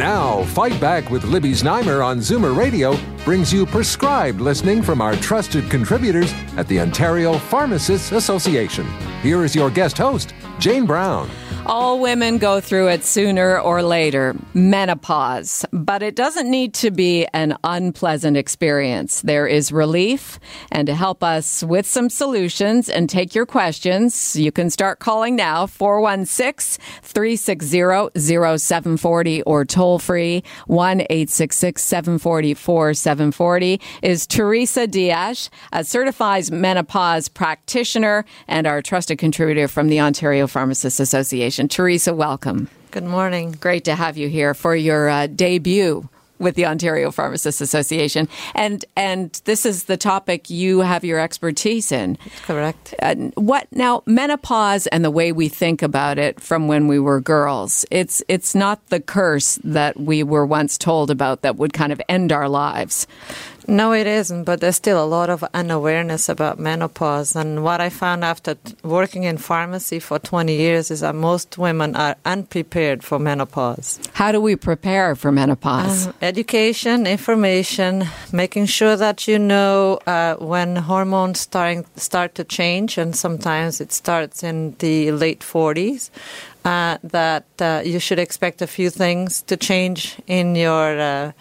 Now, 0.00 0.44
Fight 0.44 0.80
Back 0.80 1.10
with 1.10 1.24
Libby 1.24 1.52
Znaimer 1.52 2.02
on 2.02 2.20
Zoomer 2.20 2.56
Radio 2.56 2.96
brings 3.22 3.52
you 3.52 3.66
prescribed 3.66 4.40
listening 4.40 4.80
from 4.82 5.02
our 5.02 5.14
trusted 5.16 5.70
contributors 5.70 6.32
at 6.56 6.66
the 6.68 6.80
Ontario 6.80 7.34
Pharmacists 7.34 8.10
Association. 8.10 8.86
Here 9.20 9.44
is 9.44 9.54
your 9.54 9.68
guest 9.68 9.98
host, 9.98 10.32
Jane 10.58 10.86
Brown. 10.86 11.28
All 11.66 12.00
women 12.00 12.38
go 12.38 12.58
through 12.60 12.88
it 12.88 13.04
sooner 13.04 13.60
or 13.60 13.82
later, 13.82 14.34
menopause. 14.54 15.64
But 15.70 16.02
it 16.02 16.16
doesn't 16.16 16.50
need 16.50 16.72
to 16.74 16.90
be 16.90 17.26
an 17.34 17.56
unpleasant 17.62 18.36
experience. 18.36 19.20
There 19.22 19.46
is 19.46 19.70
relief. 19.70 20.40
And 20.72 20.86
to 20.86 20.94
help 20.94 21.22
us 21.22 21.62
with 21.62 21.86
some 21.86 22.08
solutions 22.08 22.88
and 22.88 23.10
take 23.10 23.34
your 23.34 23.44
questions, 23.44 24.34
you 24.34 24.50
can 24.50 24.70
start 24.70 25.00
calling 25.00 25.36
now 25.36 25.66
416 25.66 26.82
360 27.02 28.18
0740 28.18 29.42
or 29.42 29.64
toll 29.64 29.98
free 29.98 30.42
1 30.66 31.00
866 31.02 31.82
740 31.82 33.80
is 34.02 34.26
Teresa 34.26 34.86
Diaz, 34.86 35.50
a 35.72 35.84
certified 35.84 36.50
menopause 36.50 37.28
practitioner 37.28 38.24
and 38.48 38.66
our 38.66 38.80
trusted 38.80 39.18
contributor 39.18 39.68
from 39.68 39.88
the 39.88 40.00
Ontario 40.00 40.46
Pharmacists 40.46 41.00
Association. 41.00 41.49
Teresa, 41.50 42.14
welcome. 42.14 42.68
Good 42.90 43.04
morning. 43.04 43.52
Great 43.52 43.84
to 43.84 43.94
have 43.94 44.16
you 44.16 44.28
here 44.28 44.54
for 44.54 44.74
your 44.74 45.08
uh, 45.08 45.26
debut 45.26 46.08
with 46.40 46.54
the 46.56 46.66
Ontario 46.66 47.10
Pharmacists 47.12 47.60
Association. 47.60 48.28
And 48.54 48.84
and 48.96 49.40
this 49.44 49.64
is 49.64 49.84
the 49.84 49.96
topic 49.96 50.50
you 50.50 50.80
have 50.80 51.04
your 51.04 51.20
expertise 51.20 51.92
in. 51.92 52.18
Correct. 52.42 52.94
Uh, 53.00 53.14
what 53.34 53.68
now 53.70 54.02
menopause 54.06 54.86
and 54.88 55.04
the 55.04 55.10
way 55.10 55.30
we 55.30 55.48
think 55.48 55.82
about 55.82 56.18
it 56.18 56.40
from 56.40 56.66
when 56.66 56.88
we 56.88 56.98
were 56.98 57.20
girls. 57.20 57.84
It's 57.90 58.22
it's 58.26 58.54
not 58.54 58.84
the 58.88 59.00
curse 59.00 59.58
that 59.62 60.00
we 60.00 60.22
were 60.22 60.46
once 60.46 60.78
told 60.78 61.10
about 61.10 61.42
that 61.42 61.56
would 61.56 61.72
kind 61.72 61.92
of 61.92 62.00
end 62.08 62.32
our 62.32 62.48
lives. 62.48 63.06
No, 63.70 63.92
it 63.92 64.08
isn't, 64.08 64.44
but 64.44 64.60
there's 64.60 64.74
still 64.74 65.00
a 65.00 65.06
lot 65.06 65.30
of 65.30 65.44
unawareness 65.54 66.28
about 66.28 66.58
menopause. 66.58 67.36
And 67.36 67.62
what 67.62 67.80
I 67.80 67.88
found 67.88 68.24
after 68.24 68.56
t- 68.56 68.74
working 68.82 69.22
in 69.22 69.36
pharmacy 69.36 70.00
for 70.00 70.18
20 70.18 70.56
years 70.56 70.90
is 70.90 71.00
that 71.00 71.14
most 71.14 71.56
women 71.56 71.94
are 71.94 72.16
unprepared 72.24 73.04
for 73.04 73.20
menopause. 73.20 74.00
How 74.14 74.32
do 74.32 74.40
we 74.40 74.56
prepare 74.56 75.14
for 75.14 75.30
menopause? 75.30 76.08
Uh, 76.08 76.12
education, 76.20 77.06
information, 77.06 78.08
making 78.32 78.66
sure 78.66 78.96
that 78.96 79.28
you 79.28 79.38
know 79.38 80.00
uh, 80.04 80.34
when 80.34 80.74
hormones 80.74 81.38
starting, 81.38 81.86
start 81.94 82.34
to 82.34 82.42
change, 82.42 82.98
and 82.98 83.14
sometimes 83.14 83.80
it 83.80 83.92
starts 83.92 84.42
in 84.42 84.74
the 84.80 85.12
late 85.12 85.40
40s. 85.40 86.10
Uh, 86.64 86.98
that 87.04 87.46
uh, 87.60 87.82
you 87.84 88.00
should 88.00 88.18
expect 88.18 88.60
a 88.60 88.66
few 88.66 88.90
things 88.90 89.42
to 89.42 89.56
change 89.56 90.18
in 90.26 90.56
your 90.56 91.00
uh, 91.00 91.32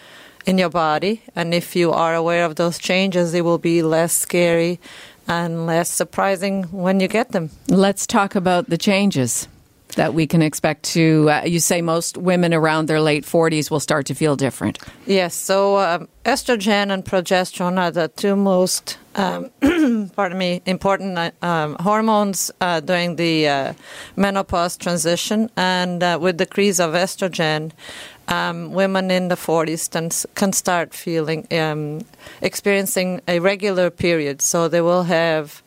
in 0.50 0.58
your 0.58 0.70
body. 0.70 1.22
And 1.36 1.54
if 1.54 1.76
you 1.76 1.92
are 1.92 2.16
aware 2.16 2.44
of 2.44 2.56
those 2.56 2.80
changes, 2.80 3.34
it 3.36 3.46
will 3.46 3.60
be 3.60 3.84
less 3.84 4.14
scary 4.14 4.80
and 5.28 5.68
less 5.68 5.92
surprising 5.92 6.64
when 6.72 7.00
you 7.00 7.08
get 7.08 7.32
them. 7.32 7.52
Let's 7.68 8.08
talk 8.08 8.34
about 8.34 8.68
the 8.68 8.78
changes 8.78 9.48
that 9.96 10.14
we 10.14 10.26
can 10.26 10.42
expect 10.42 10.84
to. 10.84 11.30
Uh, 11.30 11.42
you 11.46 11.60
say 11.60 11.82
most 11.82 12.18
women 12.18 12.54
around 12.54 12.88
their 12.88 13.02
late 13.02 13.26
40s 13.26 13.70
will 13.70 13.80
start 13.80 14.08
to 14.08 14.16
feel 14.16 14.36
different. 14.36 14.80
Yes, 15.06 15.36
so 15.36 15.78
um, 15.78 16.08
estrogen 16.26 16.92
and 16.92 17.06
progesterone 17.06 17.78
are 17.78 17.92
the 17.92 18.08
two 18.08 18.36
most, 18.36 18.98
um, 19.16 19.52
pardon 20.16 20.38
me, 20.38 20.62
important 20.66 21.18
uh, 21.18 21.32
um, 21.42 21.76
hormones 21.80 22.52
uh, 22.62 22.80
during 22.80 23.16
the 23.18 23.48
uh, 23.48 23.74
menopause 24.16 24.78
transition. 24.78 25.50
And 25.56 26.02
uh, 26.02 26.18
with 26.22 26.38
decrease 26.38 26.80
of 26.80 26.94
estrogen, 26.94 27.72
um, 28.30 28.72
women 28.74 29.12
in 29.12 29.28
the 29.28 29.36
40s 29.36 29.90
can, 29.92 30.10
can 30.36 30.54
start 30.54 30.94
feeling, 30.94 31.48
um, 31.52 32.02
experiencing 32.42 33.22
irregular 33.28 33.90
periods. 33.90 34.46
So 34.46 34.68
they 34.68 34.82
will 34.82 35.04
have 35.04 35.62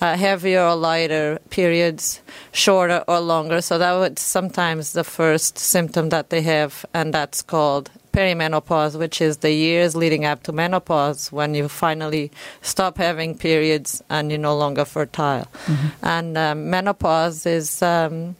uh, 0.00 0.16
heavier 0.16 0.62
or 0.62 0.76
lighter 0.76 1.38
periods, 1.50 2.20
shorter 2.52 3.04
or 3.08 3.20
longer. 3.20 3.60
So 3.60 3.78
that 3.78 3.92
would 3.92 4.18
sometimes 4.18 4.92
the 4.92 5.04
first 5.04 5.58
symptom 5.58 6.10
that 6.10 6.30
they 6.30 6.42
have, 6.42 6.86
and 6.94 7.12
that's 7.12 7.42
called 7.42 7.90
perimenopause, 8.12 8.96
which 8.96 9.20
is 9.20 9.38
the 9.38 9.52
years 9.52 9.96
leading 9.96 10.24
up 10.24 10.44
to 10.44 10.52
menopause 10.52 11.32
when 11.32 11.54
you 11.54 11.68
finally 11.68 12.30
stop 12.62 12.96
having 12.98 13.36
periods 13.36 14.02
and 14.08 14.30
you're 14.30 14.38
no 14.38 14.56
longer 14.56 14.84
fertile. 14.84 15.48
Mm-hmm. 15.66 15.88
And 16.02 16.38
um, 16.38 16.70
menopause 16.70 17.44
is 17.44 17.82
um, 17.82 18.36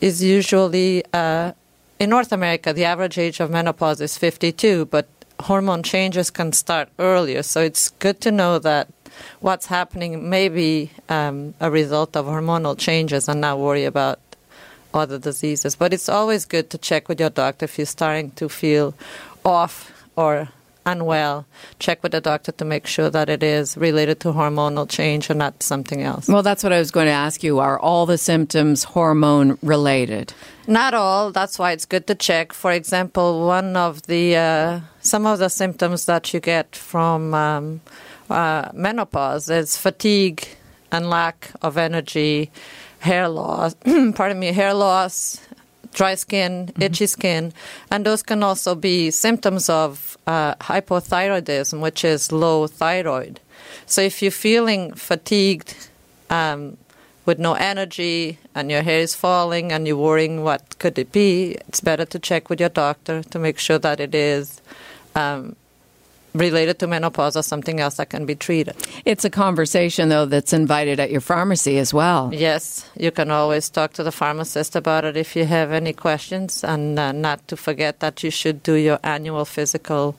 is 0.00 0.22
usually 0.22 1.04
uh, 1.12 1.52
in 2.02 2.10
North 2.10 2.32
America, 2.32 2.72
the 2.72 2.84
average 2.84 3.16
age 3.16 3.38
of 3.38 3.48
menopause 3.48 4.00
is 4.00 4.18
52, 4.18 4.86
but 4.86 5.06
hormone 5.38 5.84
changes 5.84 6.32
can 6.32 6.52
start 6.52 6.88
earlier. 6.98 7.44
So 7.44 7.60
it's 7.60 7.90
good 7.90 8.20
to 8.22 8.32
know 8.32 8.58
that 8.58 8.88
what's 9.38 9.66
happening 9.66 10.28
may 10.28 10.48
be 10.48 10.90
um, 11.08 11.54
a 11.60 11.70
result 11.70 12.16
of 12.16 12.26
hormonal 12.26 12.76
changes 12.76 13.28
and 13.28 13.40
not 13.40 13.60
worry 13.60 13.84
about 13.84 14.18
other 14.92 15.16
diseases. 15.16 15.76
But 15.76 15.92
it's 15.92 16.08
always 16.08 16.44
good 16.44 16.70
to 16.70 16.78
check 16.78 17.08
with 17.08 17.20
your 17.20 17.30
doctor 17.30 17.66
if 17.66 17.78
you're 17.78 17.86
starting 17.86 18.32
to 18.32 18.48
feel 18.48 18.94
off 19.44 19.92
or 20.16 20.48
unwell, 20.86 21.46
check 21.78 22.02
with 22.02 22.12
the 22.12 22.20
doctor 22.20 22.52
to 22.52 22.64
make 22.64 22.86
sure 22.86 23.10
that 23.10 23.28
it 23.28 23.42
is 23.42 23.76
related 23.76 24.20
to 24.20 24.32
hormonal 24.32 24.88
change 24.88 25.30
and 25.30 25.38
not 25.38 25.62
something 25.62 26.02
else. 26.02 26.28
Well, 26.28 26.42
that's 26.42 26.62
what 26.62 26.72
I 26.72 26.78
was 26.78 26.90
going 26.90 27.06
to 27.06 27.12
ask 27.12 27.42
you. 27.42 27.58
Are 27.58 27.78
all 27.78 28.06
the 28.06 28.18
symptoms 28.18 28.84
hormone 28.84 29.58
related? 29.62 30.34
Not 30.66 30.94
all. 30.94 31.32
That's 31.32 31.58
why 31.58 31.72
it's 31.72 31.84
good 31.84 32.06
to 32.06 32.14
check. 32.14 32.52
For 32.52 32.72
example, 32.72 33.46
one 33.46 33.76
of 33.76 34.02
the 34.02 34.36
uh, 34.36 34.80
some 35.00 35.26
of 35.26 35.38
the 35.38 35.48
symptoms 35.48 36.04
that 36.06 36.32
you 36.32 36.40
get 36.40 36.76
from 36.76 37.34
um, 37.34 37.80
uh, 38.30 38.70
menopause 38.72 39.48
is 39.50 39.76
fatigue 39.76 40.46
and 40.92 41.08
lack 41.08 41.50
of 41.62 41.76
energy, 41.76 42.50
hair 43.00 43.28
loss. 43.28 43.74
pardon 44.14 44.38
me, 44.38 44.52
hair 44.52 44.74
loss, 44.74 45.40
dry 45.92 46.14
skin, 46.14 46.66
mm-hmm. 46.66 46.82
itchy 46.82 47.06
skin, 47.06 47.52
and 47.90 48.04
those 48.04 48.22
can 48.22 48.42
also 48.42 48.74
be 48.74 49.10
symptoms 49.10 49.68
of 49.68 50.16
uh, 50.26 50.54
hypothyroidism, 50.56 51.80
which 51.80 52.04
is 52.04 52.32
low 52.32 52.66
thyroid. 52.66 53.40
So 53.86 54.02
if 54.02 54.22
you're 54.22 54.30
feeling 54.30 54.94
fatigued, 54.94 55.88
um, 56.30 56.76
with 57.24 57.38
no 57.38 57.54
energy, 57.54 58.38
and 58.54 58.70
your 58.70 58.82
hair 58.82 58.98
is 58.98 59.14
falling, 59.14 59.70
and 59.70 59.86
you're 59.86 59.96
worrying 59.96 60.42
what 60.42 60.78
could 60.78 60.98
it 60.98 61.12
be, 61.12 61.52
it's 61.68 61.80
better 61.80 62.04
to 62.04 62.18
check 62.18 62.50
with 62.50 62.58
your 62.58 62.68
doctor 62.68 63.22
to 63.22 63.38
make 63.38 63.58
sure 63.58 63.78
that 63.78 64.00
it 64.00 64.14
is 64.14 64.60
um, 65.14 65.54
related 66.34 66.78
to 66.78 66.86
menopause 66.86 67.36
or 67.36 67.42
something 67.42 67.80
else 67.80 67.96
that 67.96 68.10
can 68.10 68.26
be 68.26 68.34
treated. 68.34 68.74
It's 69.04 69.24
a 69.24 69.30
conversation, 69.30 70.08
though, 70.08 70.26
that's 70.26 70.52
invited 70.52 71.00
at 71.00 71.10
your 71.10 71.20
pharmacy 71.20 71.78
as 71.78 71.92
well. 71.92 72.30
Yes, 72.32 72.88
you 72.96 73.10
can 73.10 73.30
always 73.30 73.68
talk 73.70 73.92
to 73.94 74.02
the 74.02 74.12
pharmacist 74.12 74.76
about 74.76 75.04
it 75.04 75.16
if 75.16 75.36
you 75.36 75.44
have 75.44 75.72
any 75.72 75.92
questions, 75.92 76.64
and 76.64 76.98
uh, 76.98 77.12
not 77.12 77.46
to 77.48 77.56
forget 77.56 78.00
that 78.00 78.22
you 78.22 78.30
should 78.30 78.62
do 78.62 78.74
your 78.74 78.98
annual 79.02 79.44
physical 79.44 80.14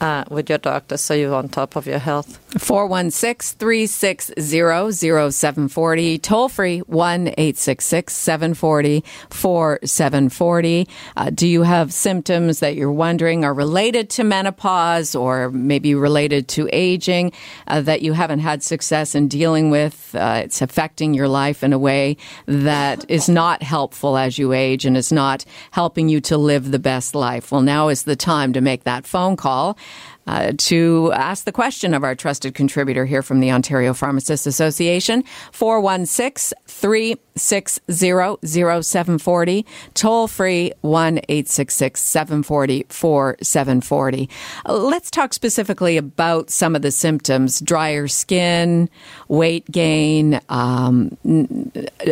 uh, 0.00 0.24
with 0.30 0.48
your 0.48 0.58
doctor 0.58 0.96
so 0.96 1.14
you're 1.14 1.34
on 1.34 1.48
top 1.48 1.76
of 1.76 1.86
your 1.86 1.98
health. 1.98 2.38
416 2.58 3.58
360 3.58 4.34
0740. 4.40 6.18
Toll 6.18 6.48
free 6.48 6.78
1 6.80 7.28
866 7.28 8.12
740 8.12 9.04
4740. 9.30 10.88
Uh, 11.16 11.30
do 11.30 11.46
you 11.46 11.62
have 11.62 11.92
symptoms 11.92 12.60
that 12.60 12.74
you're 12.74 12.90
wondering 12.90 13.44
are 13.44 13.54
related 13.54 14.10
to 14.10 14.24
menopause 14.24 15.14
or 15.14 15.50
maybe 15.50 15.94
related 15.94 16.48
to 16.48 16.68
aging 16.72 17.32
uh, 17.68 17.80
that 17.80 18.02
you 18.02 18.12
haven't 18.12 18.40
had 18.40 18.62
success 18.62 19.14
in 19.14 19.28
dealing 19.28 19.70
with? 19.70 20.14
Uh, 20.14 20.42
it's 20.44 20.62
affecting 20.62 21.14
your 21.14 21.28
life 21.28 21.62
in 21.62 21.72
a 21.72 21.78
way 21.78 22.16
that 22.46 23.08
is 23.08 23.28
not 23.28 23.62
helpful 23.62 24.16
as 24.16 24.38
you 24.38 24.52
age 24.52 24.84
and 24.84 24.96
is 24.96 25.12
not 25.12 25.44
helping 25.70 26.08
you 26.08 26.20
to 26.20 26.36
live 26.36 26.70
the 26.70 26.78
best 26.78 27.14
life. 27.14 27.52
Well, 27.52 27.62
now 27.62 27.88
is 27.88 28.04
the 28.04 28.16
time 28.16 28.52
to 28.54 28.60
make 28.60 28.84
that 28.84 29.06
phone 29.06 29.36
call. 29.36 29.76
Uh, 30.30 30.52
to 30.56 31.10
ask 31.12 31.44
the 31.44 31.50
question 31.50 31.92
of 31.92 32.04
our 32.04 32.14
trusted 32.14 32.54
contributor 32.54 33.04
here 33.04 33.20
from 33.20 33.40
the 33.40 33.50
Ontario 33.50 33.92
Pharmacists 33.92 34.46
Association. 34.46 35.24
416 35.50 36.56
360 37.40 38.38
0740. 38.82 39.66
Toll 39.94 40.28
free 40.28 40.72
1 40.82 41.18
866 41.28 42.00
740 42.00 42.86
4740. 42.88 44.28
Let's 44.66 45.10
talk 45.10 45.32
specifically 45.32 45.96
about 45.96 46.50
some 46.50 46.76
of 46.76 46.82
the 46.82 46.90
symptoms 46.90 47.60
drier 47.60 48.08
skin, 48.08 48.88
weight 49.28 49.70
gain, 49.70 50.40
um, 50.48 51.16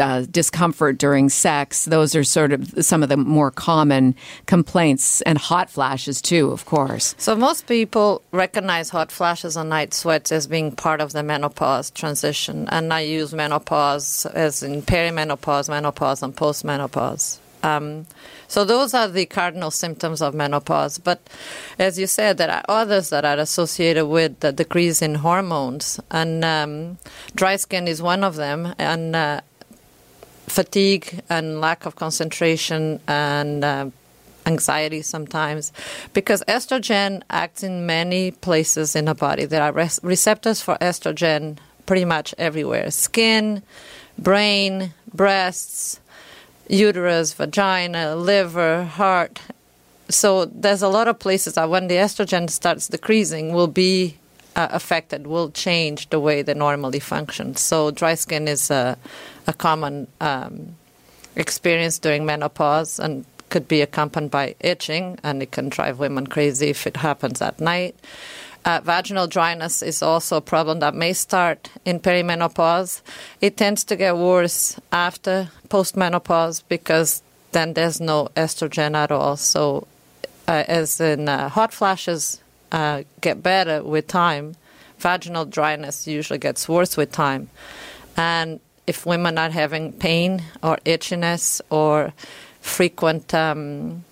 uh, 0.00 0.24
discomfort 0.30 0.98
during 0.98 1.28
sex. 1.28 1.84
Those 1.84 2.14
are 2.14 2.24
sort 2.24 2.52
of 2.52 2.84
some 2.84 3.02
of 3.02 3.08
the 3.08 3.16
more 3.16 3.50
common 3.50 4.14
complaints, 4.46 5.20
and 5.22 5.38
hot 5.38 5.70
flashes 5.70 6.22
too, 6.22 6.50
of 6.50 6.64
course. 6.64 7.14
So, 7.18 7.36
most 7.36 7.66
people 7.66 8.22
recognize 8.32 8.90
hot 8.90 9.12
flashes 9.12 9.56
and 9.56 9.68
night 9.68 9.94
sweats 9.94 10.32
as 10.32 10.46
being 10.46 10.72
part 10.72 11.00
of 11.00 11.12
the 11.12 11.22
menopause 11.22 11.90
transition, 11.90 12.68
and 12.70 12.92
I 12.92 13.00
use 13.00 13.34
menopause 13.34 14.26
as 14.26 14.62
in 14.62 14.82
perimenopause, 14.82 15.17
menopause, 15.20 15.68
menopause 15.68 16.22
and 16.22 16.34
postmenopause. 16.36 17.38
Um, 17.62 18.06
so 18.46 18.64
those 18.64 18.94
are 18.94 19.08
the 19.08 19.26
cardinal 19.26 19.72
symptoms 19.72 20.22
of 20.22 20.32
menopause. 20.32 20.98
But 20.98 21.18
as 21.78 21.98
you 21.98 22.06
said, 22.06 22.38
there 22.38 22.50
are 22.50 22.64
others 22.68 23.10
that 23.10 23.24
are 23.24 23.38
associated 23.38 24.06
with 24.06 24.40
the 24.40 24.52
decrease 24.52 25.02
in 25.02 25.16
hormones, 25.16 26.00
and 26.10 26.44
um, 26.44 26.98
dry 27.34 27.56
skin 27.56 27.88
is 27.88 28.00
one 28.00 28.22
of 28.22 28.36
them. 28.36 28.74
And 28.78 29.16
uh, 29.16 29.40
fatigue 30.48 31.22
and 31.28 31.60
lack 31.60 31.86
of 31.86 31.96
concentration 31.96 33.00
and 33.06 33.64
uh, 33.64 33.90
anxiety 34.46 35.02
sometimes 35.02 35.72
because 36.14 36.42
estrogen 36.48 37.22
acts 37.28 37.62
in 37.62 37.86
many 37.86 38.30
places 38.30 38.96
in 38.96 39.04
the 39.04 39.14
body. 39.14 39.44
There 39.44 39.62
are 39.62 39.72
res- 39.72 40.00
receptors 40.02 40.62
for 40.62 40.76
estrogen 40.80 41.58
pretty 41.86 42.04
much 42.04 42.34
everywhere 42.38 42.90
skin, 42.90 43.62
brain, 44.18 44.92
breasts, 45.12 46.00
uterus, 46.68 47.32
vagina, 47.32 48.14
liver, 48.16 48.84
heart. 48.84 49.40
So 50.08 50.46
there's 50.46 50.82
a 50.82 50.88
lot 50.88 51.08
of 51.08 51.18
places 51.18 51.54
that 51.54 51.68
when 51.68 51.88
the 51.88 51.96
estrogen 51.96 52.48
starts 52.48 52.88
decreasing 52.88 53.52
will 53.52 53.66
be 53.66 54.16
uh, 54.56 54.68
affected, 54.70 55.26
will 55.26 55.50
change 55.50 56.10
the 56.10 56.20
way 56.20 56.42
they 56.42 56.54
normally 56.54 57.00
function. 57.00 57.56
So 57.56 57.90
dry 57.90 58.14
skin 58.14 58.48
is 58.48 58.70
a, 58.70 58.96
a 59.46 59.52
common 59.52 60.08
um, 60.20 60.74
experience 61.36 61.98
during 61.98 62.26
menopause 62.26 62.98
and 62.98 63.24
could 63.50 63.68
be 63.68 63.80
accompanied 63.80 64.30
by 64.30 64.54
itching, 64.60 65.18
and 65.22 65.42
it 65.42 65.52
can 65.52 65.68
drive 65.68 65.98
women 65.98 66.26
crazy 66.26 66.68
if 66.68 66.86
it 66.86 66.96
happens 66.96 67.40
at 67.40 67.60
night. 67.60 67.94
Uh, 68.68 68.82
vaginal 68.84 69.26
dryness 69.26 69.80
is 69.80 70.02
also 70.02 70.36
a 70.36 70.40
problem 70.42 70.80
that 70.80 70.94
may 70.94 71.14
start 71.14 71.70
in 71.86 71.98
perimenopause. 71.98 73.00
It 73.40 73.56
tends 73.56 73.82
to 73.84 73.96
get 73.96 74.18
worse 74.18 74.78
after 74.92 75.48
postmenopause 75.70 76.62
because 76.68 77.22
then 77.52 77.72
there's 77.72 77.98
no 77.98 78.28
estrogen 78.36 78.94
at 78.94 79.10
all. 79.10 79.38
So, 79.38 79.86
uh, 80.46 80.64
as 80.68 81.00
in 81.00 81.30
uh, 81.30 81.48
hot 81.48 81.72
flashes 81.72 82.42
uh, 82.70 83.04
get 83.22 83.42
better 83.42 83.82
with 83.82 84.06
time, 84.06 84.54
vaginal 84.98 85.46
dryness 85.46 86.06
usually 86.06 86.38
gets 86.38 86.68
worse 86.68 86.94
with 86.94 87.10
time. 87.10 87.48
And 88.18 88.60
if 88.86 89.06
women 89.06 89.38
are 89.38 89.48
having 89.48 89.94
pain 89.94 90.42
or 90.62 90.76
itchiness 90.84 91.62
or 91.70 92.12
frequent 92.60 93.32
um, 93.32 94.04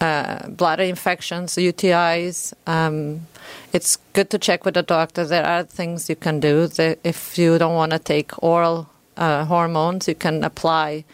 uh, 0.00 0.48
bladder 0.48 0.84
infections, 0.84 1.54
UTIs. 1.54 2.52
Um, 2.66 3.26
it's 3.72 3.96
good 4.12 4.30
to 4.30 4.38
check 4.38 4.64
with 4.64 4.74
the 4.74 4.82
doctor. 4.82 5.24
There 5.24 5.44
are 5.44 5.64
things 5.64 6.08
you 6.08 6.16
can 6.16 6.40
do. 6.40 6.68
If 7.04 7.38
you 7.38 7.58
don't 7.58 7.74
want 7.74 7.92
to 7.92 7.98
take 7.98 8.42
oral 8.42 8.88
uh, 9.16 9.44
hormones, 9.44 10.08
you 10.08 10.14
can 10.14 10.44
apply 10.44 11.04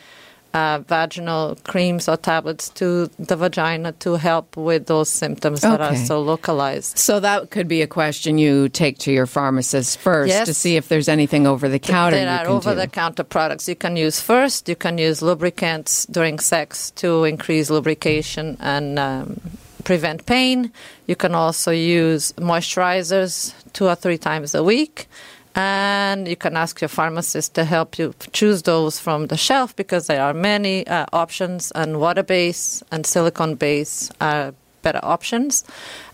uh, 0.55 0.79
vaginal 0.87 1.57
creams 1.65 2.09
or 2.09 2.17
tablets 2.17 2.69
to 2.71 3.11
the 3.19 3.35
vagina 3.35 3.91
to 3.93 4.15
help 4.15 4.57
with 4.57 4.87
those 4.87 5.09
symptoms 5.09 5.65
okay. 5.65 5.77
that 5.77 5.81
are 5.81 5.97
so 5.97 6.23
localized. 6.23 6.97
So 6.97 7.19
that 7.19 7.51
could 7.51 7.67
be 7.67 7.83
a 7.83 7.89
question 7.89 8.39
you 8.39 8.69
take 8.69 8.99
to 8.99 9.13
your 9.13 9.27
pharmacist 9.27 9.99
first 9.99 10.29
yes. 10.29 10.47
to 10.47 10.55
see 10.55 10.77
if 10.77 10.89
there's 10.89 11.09
anything 11.09 11.47
over 11.47 11.69
the 11.69 11.81
counter. 11.81 12.17
There 12.17 12.29
are 12.29 12.47
over 12.47 12.73
the 12.75 12.87
counter 12.87 13.25
products 13.25 13.69
you 13.69 13.75
can 13.75 13.97
use 13.97 14.21
first. 14.21 14.69
You 14.69 14.77
can 14.77 14.97
use 14.97 15.23
lubricants 15.23 16.07
during 16.07 16.39
sex 16.39 16.93
to 16.93 17.25
increase 17.25 17.69
lubrication 17.69 18.57
and 18.61 18.97
um, 18.97 19.41
prevent 19.83 20.25
pain. 20.25 20.73
You 21.09 21.17
can 21.17 21.35
also 21.35 21.73
use 21.73 22.33
moisturizers 22.35 23.53
two 23.73 23.89
or 23.89 23.97
three 23.97 24.19
times 24.19 24.55
a 24.55 24.63
week 24.63 25.09
and 25.55 26.27
you 26.27 26.37
can 26.37 26.57
ask 26.57 26.81
your 26.81 26.89
pharmacist 26.89 27.55
to 27.55 27.65
help 27.65 27.99
you 27.99 28.15
choose 28.33 28.63
those 28.63 28.99
from 28.99 29.29
the 29.29 29.37
shelf 29.37 29.77
because 29.77 30.09
there 30.09 30.23
are 30.23 30.35
many 30.35 30.87
uh, 30.87 31.07
options. 31.13 31.71
And 31.73 32.01
water 32.01 32.23
base 32.23 32.83
and 32.91 33.07
silicone 33.07 33.55
base 33.55 34.11
are 34.21 34.55
better 34.83 35.01
options. 35.03 35.65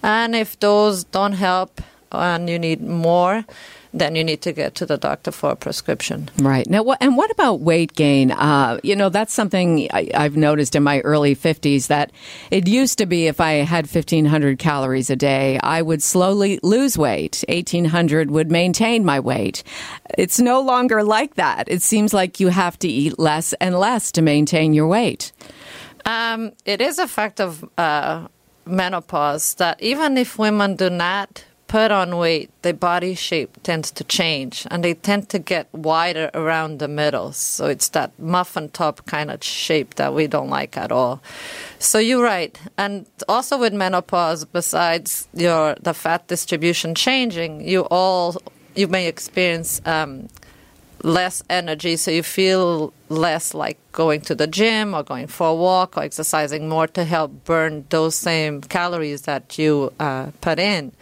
And 0.02 0.34
if 0.34 0.58
those 0.60 1.04
don't 1.04 1.32
help 1.32 1.80
and 2.12 2.50
you 2.50 2.58
need 2.58 2.82
more 2.82 3.44
then 3.92 4.14
you 4.14 4.22
need 4.22 4.42
to 4.42 4.52
get 4.52 4.74
to 4.76 4.86
the 4.86 4.96
doctor 4.96 5.30
for 5.30 5.50
a 5.50 5.56
prescription. 5.56 6.30
Right. 6.38 6.68
Now, 6.68 6.82
what, 6.82 6.98
and 7.00 7.16
what 7.16 7.30
about 7.30 7.60
weight 7.60 7.94
gain? 7.94 8.30
Uh, 8.30 8.78
you 8.82 8.94
know, 8.94 9.08
that's 9.08 9.32
something 9.32 9.88
I, 9.92 10.10
have 10.14 10.36
noticed 10.36 10.76
in 10.76 10.82
my 10.82 11.00
early 11.00 11.34
50s 11.34 11.88
that 11.88 12.12
it 12.50 12.68
used 12.68 12.98
to 12.98 13.06
be 13.06 13.26
if 13.26 13.40
I 13.40 13.52
had 13.52 13.92
1,500 13.92 14.58
calories 14.58 15.10
a 15.10 15.16
day, 15.16 15.58
I 15.58 15.82
would 15.82 16.02
slowly 16.02 16.60
lose 16.62 16.96
weight. 16.96 17.44
1,800 17.48 18.30
would 18.30 18.50
maintain 18.50 19.04
my 19.04 19.18
weight. 19.18 19.64
It's 20.16 20.38
no 20.38 20.60
longer 20.60 21.02
like 21.02 21.34
that. 21.34 21.68
It 21.68 21.82
seems 21.82 22.14
like 22.14 22.38
you 22.38 22.48
have 22.48 22.78
to 22.80 22.88
eat 22.88 23.18
less 23.18 23.52
and 23.54 23.78
less 23.78 24.12
to 24.12 24.22
maintain 24.22 24.72
your 24.72 24.86
weight. 24.86 25.32
Um, 26.04 26.52
it 26.64 26.80
is 26.80 26.98
a 26.98 27.08
fact 27.08 27.40
of 27.40 27.68
uh, 27.76 28.28
menopause 28.64 29.54
that 29.54 29.82
even 29.82 30.16
if 30.16 30.38
women 30.38 30.76
do 30.76 30.90
not 30.90 31.44
put 31.70 31.92
on 31.92 32.16
weight, 32.16 32.50
their 32.62 32.74
body 32.74 33.14
shape 33.14 33.56
tends 33.62 33.92
to 33.92 34.02
change 34.02 34.66
and 34.72 34.82
they 34.82 34.92
tend 34.92 35.28
to 35.28 35.38
get 35.38 35.72
wider 35.72 36.28
around 36.34 36.80
the 36.80 36.88
middle. 36.88 37.30
So 37.30 37.66
it's 37.66 37.90
that 37.90 38.10
muffin 38.18 38.70
top 38.70 39.06
kind 39.06 39.30
of 39.30 39.44
shape 39.44 39.94
that 39.94 40.12
we 40.12 40.26
don't 40.26 40.50
like 40.50 40.76
at 40.76 40.90
all. 40.90 41.22
So 41.78 42.00
you're 42.00 42.24
right. 42.24 42.60
And 42.76 43.06
also 43.28 43.56
with 43.56 43.72
menopause, 43.72 44.44
besides 44.44 45.28
your 45.32 45.76
the 45.80 45.94
fat 45.94 46.26
distribution 46.26 46.96
changing, 46.96 47.68
you 47.68 47.82
all 47.82 48.34
you 48.74 48.88
may 48.88 49.06
experience 49.06 49.80
um, 49.86 50.28
less 51.04 51.40
energy, 51.48 51.96
so 51.96 52.10
you 52.10 52.24
feel 52.24 52.92
less 53.10 53.54
like 53.54 53.78
going 53.92 54.20
to 54.22 54.34
the 54.34 54.46
gym 54.46 54.94
or 54.94 55.02
going 55.02 55.26
for 55.26 55.48
a 55.48 55.54
walk 55.54 55.96
or 55.96 56.02
exercising 56.02 56.68
more 56.68 56.86
to 56.86 57.04
help 57.04 57.44
burn 57.44 57.84
those 57.90 58.14
same 58.14 58.60
calories 58.62 59.22
that 59.22 59.58
you 59.58 59.92
uh, 59.98 60.30
put 60.40 60.58
in. 60.58 60.92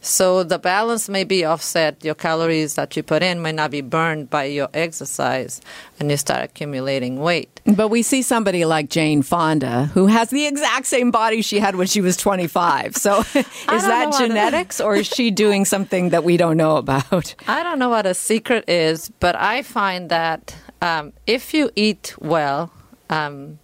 So 0.00 0.42
the 0.44 0.58
balance 0.58 1.08
may 1.08 1.24
be 1.24 1.44
offset. 1.44 2.02
Your 2.04 2.14
calories 2.14 2.76
that 2.76 2.96
you 2.96 3.02
put 3.02 3.22
in 3.22 3.42
may 3.42 3.52
not 3.52 3.70
be 3.70 3.80
burned 3.80 4.30
by 4.30 4.44
your 4.44 4.68
exercise, 4.72 5.60
and 5.98 6.10
you 6.10 6.16
start 6.16 6.44
accumulating 6.44 7.20
weight. 7.20 7.60
But 7.66 7.88
we 7.88 8.02
see 8.02 8.22
somebody 8.22 8.64
like 8.64 8.88
Jane 8.88 9.22
Fonda 9.22 9.86
who 9.86 10.06
has 10.06 10.30
the 10.30 10.46
exact 10.46 10.86
same 10.86 11.10
body 11.10 11.42
she 11.42 11.58
had 11.58 11.74
when 11.74 11.88
she 11.88 12.00
was 12.00 12.16
25. 12.16 12.96
So 12.96 13.18
is 13.34 13.44
that 13.64 14.14
genetics, 14.18 14.80
or 14.80 14.94
is 14.94 15.06
she 15.14 15.30
doing 15.30 15.64
something 15.64 16.10
that 16.10 16.24
we 16.24 16.36
don't 16.36 16.56
know 16.56 16.76
about? 16.76 17.34
I 17.46 17.62
don't 17.62 17.78
know 17.78 17.90
what 17.90 18.06
a 18.06 18.14
secret 18.14 18.68
is, 18.68 19.10
but 19.20 19.36
I 19.36 19.62
find 19.62 20.08
that 20.10 20.54
um, 20.80 21.12
if 21.26 21.54
you 21.54 21.70
eat 21.76 22.14
well, 22.18 22.70
um, 23.10 23.58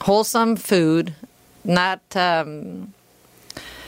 wholesome 0.00 0.56
food, 0.56 1.14
not 1.64 2.00
um, 2.16 2.92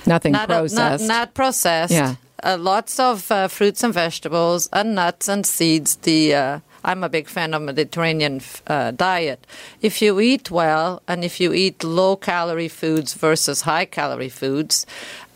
Nothing 0.07 0.33
not 0.33 0.49
processed. 0.49 1.05
A, 1.05 1.07
not, 1.07 1.15
not, 1.15 1.35
processed. 1.35 1.93
Yeah. 1.93 2.17
Uh, 2.43 2.57
lots 2.59 2.99
of 2.99 3.31
uh, 3.31 3.49
fruits 3.49 3.85
and 3.85 3.95
vegetables 3.95 4.69
and 4.73 4.95
nuts 4.95 5.29
and 5.29 5.47
seeds. 5.47 5.97
The 5.97 6.35
uh, 6.35 6.61
I'm 6.85 7.05
a 7.05 7.09
big 7.09 7.29
fan 7.29 7.55
of 7.55 7.63
Mediterranean 7.63 8.41
uh, 8.67 8.91
diet. 8.91 9.47
If 9.81 10.03
you 10.03 10.19
eat 10.19 10.51
well 10.51 11.03
and 11.07 11.25
if 11.25 11.39
you 11.39 11.53
eat 11.53 11.85
low 11.85 12.17
calorie 12.17 12.69
foods 12.69 13.15
versus 13.15 13.63
high 13.63 13.85
calorie 13.85 14.29
foods, 14.29 14.87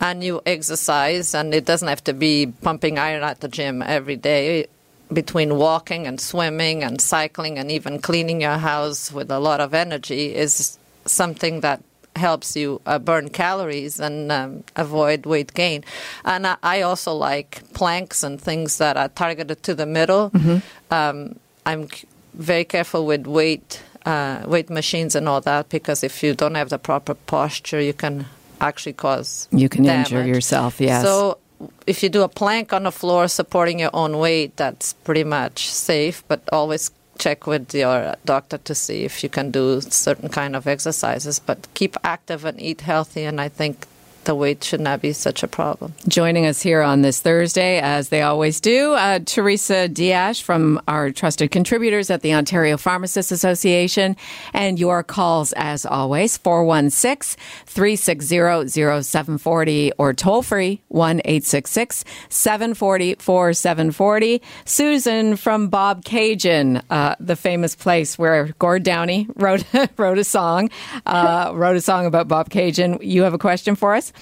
and 0.01 0.23
you 0.23 0.43
exercise, 0.45 1.35
and 1.35 1.55
it 1.55 1.65
doesn't 1.65 1.89
have 1.89 2.05
to 2.05 2.13
be 2.13 2.53
pumping 2.63 2.99
iron 2.99 3.23
at 3.23 3.41
the 3.41 3.49
gym 3.49 3.83
every 3.83 4.17
day. 4.17 4.67
Between 5.13 5.57
walking 5.57 6.07
and 6.07 6.21
swimming 6.21 6.83
and 6.83 7.01
cycling 7.01 7.59
and 7.59 7.71
even 7.71 8.01
cleaning 8.01 8.41
your 8.41 8.59
house 8.59 9.13
with 9.13 9.31
a 9.31 9.39
lot 9.39 9.61
of 9.61 9.73
energy 9.73 10.35
is 10.35 10.79
something 11.05 11.61
that 11.61 11.81
helps 12.17 12.57
you 12.57 12.81
uh, 12.87 12.99
burn 12.99 13.29
calories 13.29 14.01
and 14.01 14.33
um, 14.33 14.65
avoid 14.75 15.27
weight 15.27 15.55
gain. 15.55 15.85
And 16.25 16.47
I, 16.47 16.57
I, 16.63 16.83
also 16.83 17.13
like 17.13 17.63
planks 17.75 18.23
and 18.23 18.41
things 18.41 18.79
that 18.79 18.97
are 18.97 19.09
targeted 19.09 19.63
to 19.65 19.75
the 19.75 19.87
middle. 19.87 20.31
Mm-hmm. 20.31 20.59
Um, 20.91 21.39
I'm 21.67 21.89
very 22.35 22.65
careful 22.65 23.07
with 23.07 23.27
weight 23.27 23.83
uh, 24.07 24.45
weight 24.47 24.71
machines 24.71 25.15
and 25.17 25.29
all 25.29 25.41
that 25.41 25.69
because 25.69 26.05
if 26.05 26.23
you 26.23 26.35
don't 26.35 26.55
have 26.55 26.71
the 26.71 26.79
proper 26.79 27.15
posture, 27.15 27.81
you 27.81 27.93
can 27.93 28.27
actually 28.61 28.93
cause 28.93 29.49
You 29.51 29.69
can 29.69 29.83
damage. 29.83 30.13
injure 30.13 30.27
yourself, 30.27 30.81
yes. 30.81 31.03
So 31.03 31.39
if 31.87 32.03
you 32.03 32.09
do 32.09 32.23
a 32.23 32.29
plank 32.29 32.73
on 32.73 32.85
the 32.85 32.93
floor 32.93 33.29
supporting 33.29 33.81
your 33.81 33.91
own 33.93 34.19
weight, 34.19 34.57
that's 34.57 34.93
pretty 34.93 35.25
much 35.25 35.69
safe, 35.69 36.23
but 36.29 36.41
always 36.53 36.91
check 37.19 37.47
with 37.47 37.75
your 37.75 38.15
doctor 38.25 38.59
to 38.59 38.75
see 38.75 39.05
if 39.05 39.23
you 39.23 39.29
can 39.29 39.51
do 39.51 39.81
certain 39.81 40.29
kind 40.29 40.55
of 40.55 40.67
exercises 40.67 41.39
but 41.39 41.67
keep 41.75 41.97
active 42.05 42.45
and 42.45 42.61
eat 42.61 42.83
healthy 42.83 43.25
and 43.25 43.41
i 43.41 43.49
think 43.49 43.87
the 44.27 44.35
weight 44.35 44.63
should 44.63 44.81
not 44.81 45.01
be 45.01 45.13
such 45.13 45.43
a 45.43 45.49
problem. 45.49 45.95
Joining 46.07 46.47
us 46.47 46.61
here 46.61 46.83
on 46.83 47.03
this 47.03 47.21
Thursday, 47.21 47.79
as 47.79 48.11
they 48.11 48.23
always 48.23 48.61
do, 48.61 48.93
uh, 48.93 49.21
Teresa 49.25 49.89
Diaz 49.89 50.39
from 50.39 50.81
our 50.87 51.11
trusted 51.11 51.51
contributors 51.51 52.11
at 52.11 52.23
the 52.23 52.35
Ontario 52.35 52.77
Pharmacists 52.77 53.33
Association. 53.33 54.17
And 54.53 54.79
your 54.79 55.03
calls, 55.03 55.53
as 55.55 55.87
always, 55.87 56.37
416 56.37 57.41
360 57.67 58.69
0740 58.69 59.93
or 59.99 60.13
toll 60.13 60.43
free 60.43 60.83
1 60.89 61.21
866 61.25 62.05
740 62.29 63.15
4740. 63.15 64.43
Susan 64.65 65.37
from 65.37 65.71
Bobcaygeon, 65.71 66.83
uh, 66.91 67.15
the 67.21 67.37
famous 67.37 67.75
place 67.75 68.19
where 68.19 68.47
Gord 68.59 68.83
Downey 68.83 69.29
wrote, 69.37 69.65
wrote 69.97 70.19
a 70.19 70.25
song, 70.25 70.71
uh, 71.07 71.53
wrote 71.55 71.77
a 71.77 71.81
song 71.81 72.07
about 72.07 72.29
Bobcaygeon. 72.29 72.99
You 73.05 73.23
have 73.23 73.35
a 73.35 73.39
question 73.39 73.77
for 73.77 73.95
us? 73.95 74.13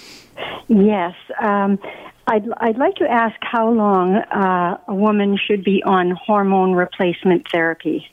Yes. 0.68 1.14
Um, 1.40 1.78
I'd, 2.26 2.48
I'd 2.56 2.78
like 2.78 2.96
to 2.96 3.10
ask 3.10 3.36
how 3.40 3.68
long 3.70 4.14
uh, 4.14 4.78
a 4.88 4.94
woman 4.94 5.36
should 5.36 5.62
be 5.62 5.82
on 5.82 6.12
hormone 6.12 6.72
replacement 6.72 7.50
therapy. 7.50 8.10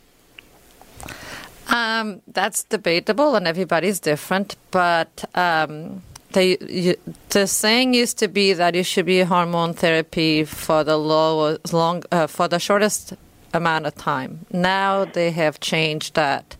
Um, 1.67 2.21
that's 2.27 2.63
debatable, 2.63 3.35
and 3.35 3.47
everybody's 3.47 3.99
different. 4.01 4.57
But 4.71 5.23
um, 5.35 6.01
the 6.33 6.57
you, 6.67 6.95
the 7.29 7.47
saying 7.47 7.93
used 7.93 8.17
to 8.19 8.27
be 8.27 8.51
that 8.53 8.75
you 8.75 8.83
should 8.83 9.05
be 9.05 9.21
hormone 9.21 9.73
therapy 9.73 10.43
for 10.43 10.83
the 10.83 10.97
lowest, 10.97 11.73
long 11.73 12.03
uh, 12.11 12.27
for 12.27 12.49
the 12.49 12.59
shortest 12.59 13.13
amount 13.53 13.85
of 13.85 13.95
time. 13.95 14.45
Now 14.51 15.05
they 15.05 15.31
have 15.31 15.61
changed 15.61 16.15
that, 16.15 16.57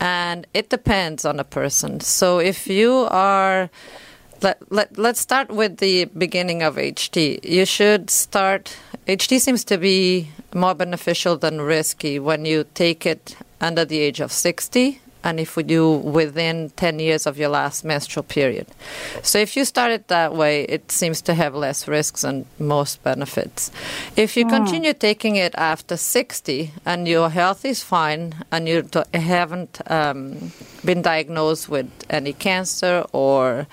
and 0.00 0.46
it 0.52 0.68
depends 0.68 1.24
on 1.24 1.38
the 1.38 1.44
person. 1.44 2.00
So 2.00 2.38
if 2.38 2.66
you 2.66 3.08
are 3.10 3.70
let, 4.42 4.72
let, 4.72 4.98
let's 4.98 5.20
start 5.20 5.50
with 5.50 5.78
the 5.78 6.06
beginning 6.06 6.62
of 6.62 6.76
HT. 6.76 7.44
You 7.44 7.64
should 7.64 8.10
start. 8.10 8.76
HT 9.06 9.40
seems 9.40 9.64
to 9.64 9.78
be 9.78 10.28
more 10.54 10.74
beneficial 10.74 11.36
than 11.36 11.60
risky 11.60 12.18
when 12.18 12.44
you 12.44 12.64
take 12.74 13.06
it 13.06 13.36
under 13.60 13.84
the 13.84 13.98
age 13.98 14.20
of 14.20 14.32
60 14.32 15.00
and 15.24 15.38
if 15.38 15.56
we 15.56 15.62
do 15.62 15.92
within 15.92 16.70
10 16.70 16.98
years 16.98 17.26
of 17.26 17.38
your 17.38 17.48
last 17.48 17.84
menstrual 17.84 18.24
period. 18.24 18.66
So 19.22 19.38
if 19.38 19.56
you 19.56 19.64
start 19.64 19.92
it 19.92 20.08
that 20.08 20.34
way, 20.34 20.64
it 20.64 20.90
seems 20.90 21.22
to 21.22 21.34
have 21.34 21.54
less 21.54 21.86
risks 21.86 22.24
and 22.24 22.44
most 22.58 23.02
benefits. 23.02 23.70
If 24.16 24.36
you 24.36 24.46
continue 24.46 24.92
taking 24.94 25.36
it 25.36 25.54
after 25.56 25.96
60 25.96 26.72
and 26.84 27.06
your 27.06 27.30
health 27.30 27.64
is 27.64 27.82
fine 27.82 28.34
and 28.50 28.68
you 28.68 28.88
haven't 29.14 29.80
um, 29.90 30.52
been 30.84 31.02
diagnosed 31.02 31.68
with 31.68 31.88
any 32.10 32.32
cancer 32.32 33.04
or 33.12 33.68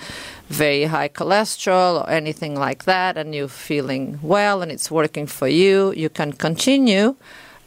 very 0.50 0.86
high 0.86 1.10
cholesterol 1.10 2.04
or 2.04 2.10
anything 2.10 2.56
like 2.56 2.84
that, 2.86 3.18
and 3.18 3.34
you're 3.34 3.48
feeling 3.48 4.20
well 4.22 4.62
and 4.62 4.72
it's 4.72 4.92
working 4.92 5.28
for 5.28 5.48
you, 5.48 5.94
you 5.94 6.10
can 6.10 6.34
continue, 6.34 7.16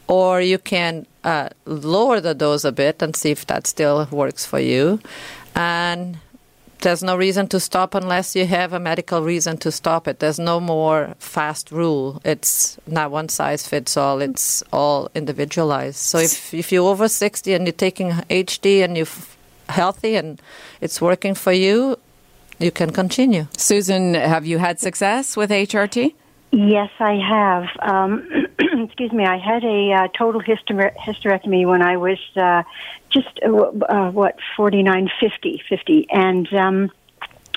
or 0.07 0.41
you 0.41 0.57
can 0.57 1.07
uh, 1.23 1.49
lower 1.65 2.19
the 2.19 2.35
dose 2.35 2.65
a 2.65 2.71
bit 2.71 3.01
and 3.01 3.15
see 3.15 3.31
if 3.31 3.47
that 3.47 3.65
still 3.65 4.07
works 4.11 4.45
for 4.45 4.59
you. 4.59 4.99
And 5.55 6.17
there's 6.83 7.01
no 7.01 7.15
reason 7.15 7.47
to 7.47 7.59
stop 7.59 7.95
unless 7.95 8.35
you 8.35 8.45
have 8.45 8.73
a 8.73 8.79
medical 8.79 9.21
reason 9.21 9.57
to 9.57 9.71
stop 9.71 10.05
it. 10.07 10.19
There's 10.19 10.39
no 10.39 10.59
more 10.59 11.15
fast 11.17 11.71
rule. 11.71 12.21
It's 12.25 12.77
not 12.85 13.09
one 13.09 13.29
size 13.29 13.65
fits 13.65 13.95
all. 13.95 14.21
It's 14.21 14.61
all 14.73 15.09
individualized. 15.15 15.95
So 15.95 16.17
if 16.17 16.53
if 16.53 16.71
you're 16.73 16.89
over 16.89 17.07
60 17.07 17.53
and 17.53 17.65
you're 17.65 17.71
taking 17.71 18.11
HT 18.29 18.83
and 18.83 18.97
you're 18.97 19.07
healthy 19.69 20.17
and 20.17 20.41
it's 20.81 20.99
working 20.99 21.35
for 21.35 21.53
you, 21.53 21.97
you 22.63 22.71
can 22.71 22.91
continue. 22.91 23.47
Susan, 23.57 24.13
have 24.13 24.45
you 24.45 24.57
had 24.57 24.79
success 24.79 25.35
with 25.35 25.49
HRT? 25.49 26.13
Yes, 26.51 26.91
I 26.99 27.15
have. 27.15 27.67
Um, 27.81 28.27
excuse 28.59 29.11
me. 29.11 29.25
I 29.25 29.37
had 29.37 29.63
a 29.63 29.91
uh, 29.91 30.07
total 30.17 30.41
hyster- 30.41 30.95
hysterectomy 30.95 31.67
when 31.67 31.81
I 31.81 31.97
was 31.97 32.19
uh, 32.35 32.63
just 33.09 33.39
uh, 33.43 33.51
uh, 33.51 34.11
what 34.11 34.37
forty 34.55 34.83
nine, 34.83 35.09
fifty, 35.19 35.63
fifty, 35.67 36.07
and 36.11 36.51
um, 36.53 36.91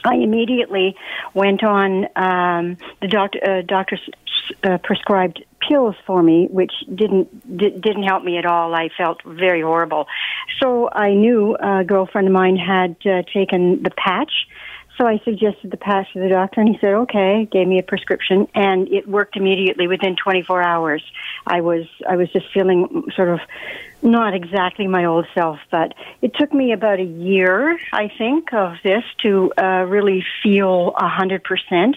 I 0.05 0.15
immediately 0.15 0.97
went 1.35 1.63
on. 1.63 2.07
Um, 2.17 2.79
the 3.03 3.09
doctor 3.09 3.39
uh, 3.47 3.63
doctor 3.63 3.99
uh, 4.65 4.79
prescribed 4.79 5.45
pills 5.69 5.97
for 6.07 6.23
me, 6.23 6.47
which 6.51 6.73
didn't 6.95 7.29
di- 7.57 7.79
didn't 7.79 8.05
help 8.05 8.25
me 8.25 8.39
at 8.39 8.47
all. 8.47 8.75
I 8.75 8.89
felt 8.97 9.23
very 9.25 9.61
horrible. 9.61 10.07
So 10.61 10.89
I 10.91 11.13
knew 11.13 11.57
a 11.57 11.85
girlfriend 11.85 12.29
of 12.29 12.33
mine 12.33 12.57
had 12.57 12.97
uh, 13.05 13.23
taken 13.33 13.83
the 13.83 13.91
patch. 13.91 14.33
So 14.99 15.07
I 15.07 15.21
suggested 15.25 15.71
the 15.71 15.77
patch 15.77 16.11
to 16.15 16.21
the 16.21 16.29
doctor, 16.29 16.61
and 16.61 16.71
he 16.71 16.79
said, 16.81 16.95
"Okay." 16.95 17.47
Gave 17.51 17.69
me 17.69 17.79
a 17.79 17.83
prescription, 17.83 18.49
and 18.55 18.89
it 18.89 19.07
worked 19.07 19.37
immediately. 19.37 19.89
Within 19.89 20.17
24 20.17 20.63
hours, 20.63 21.03
I 21.47 21.61
was 21.61 21.87
I 22.09 22.17
was 22.17 22.31
just 22.33 22.47
feeling 22.53 23.05
sort 23.15 23.29
of 23.29 23.41
not 24.03 24.35
exactly 24.35 24.87
my 24.87 25.05
old 25.05 25.27
self, 25.35 25.59
but 25.71 25.93
it 26.23 26.33
took 26.35 26.53
me 26.53 26.73
about 26.73 26.99
a 26.99 27.05
year, 27.05 27.79
I 27.93 28.09
think, 28.17 28.53
of 28.55 28.75
this 28.83 29.05
to 29.23 29.53
uh, 29.59 29.85
really 29.87 30.25
feel 30.43 30.95
a 30.97 31.09
hundred 31.09 31.45
percent, 31.45 31.97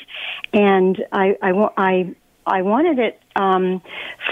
and 0.53 1.01
I 1.11 1.37
I 1.41 1.69
I. 1.77 2.15
I 2.47 2.63
wanted 2.63 2.97
it 2.97 3.21
um, 3.35 3.79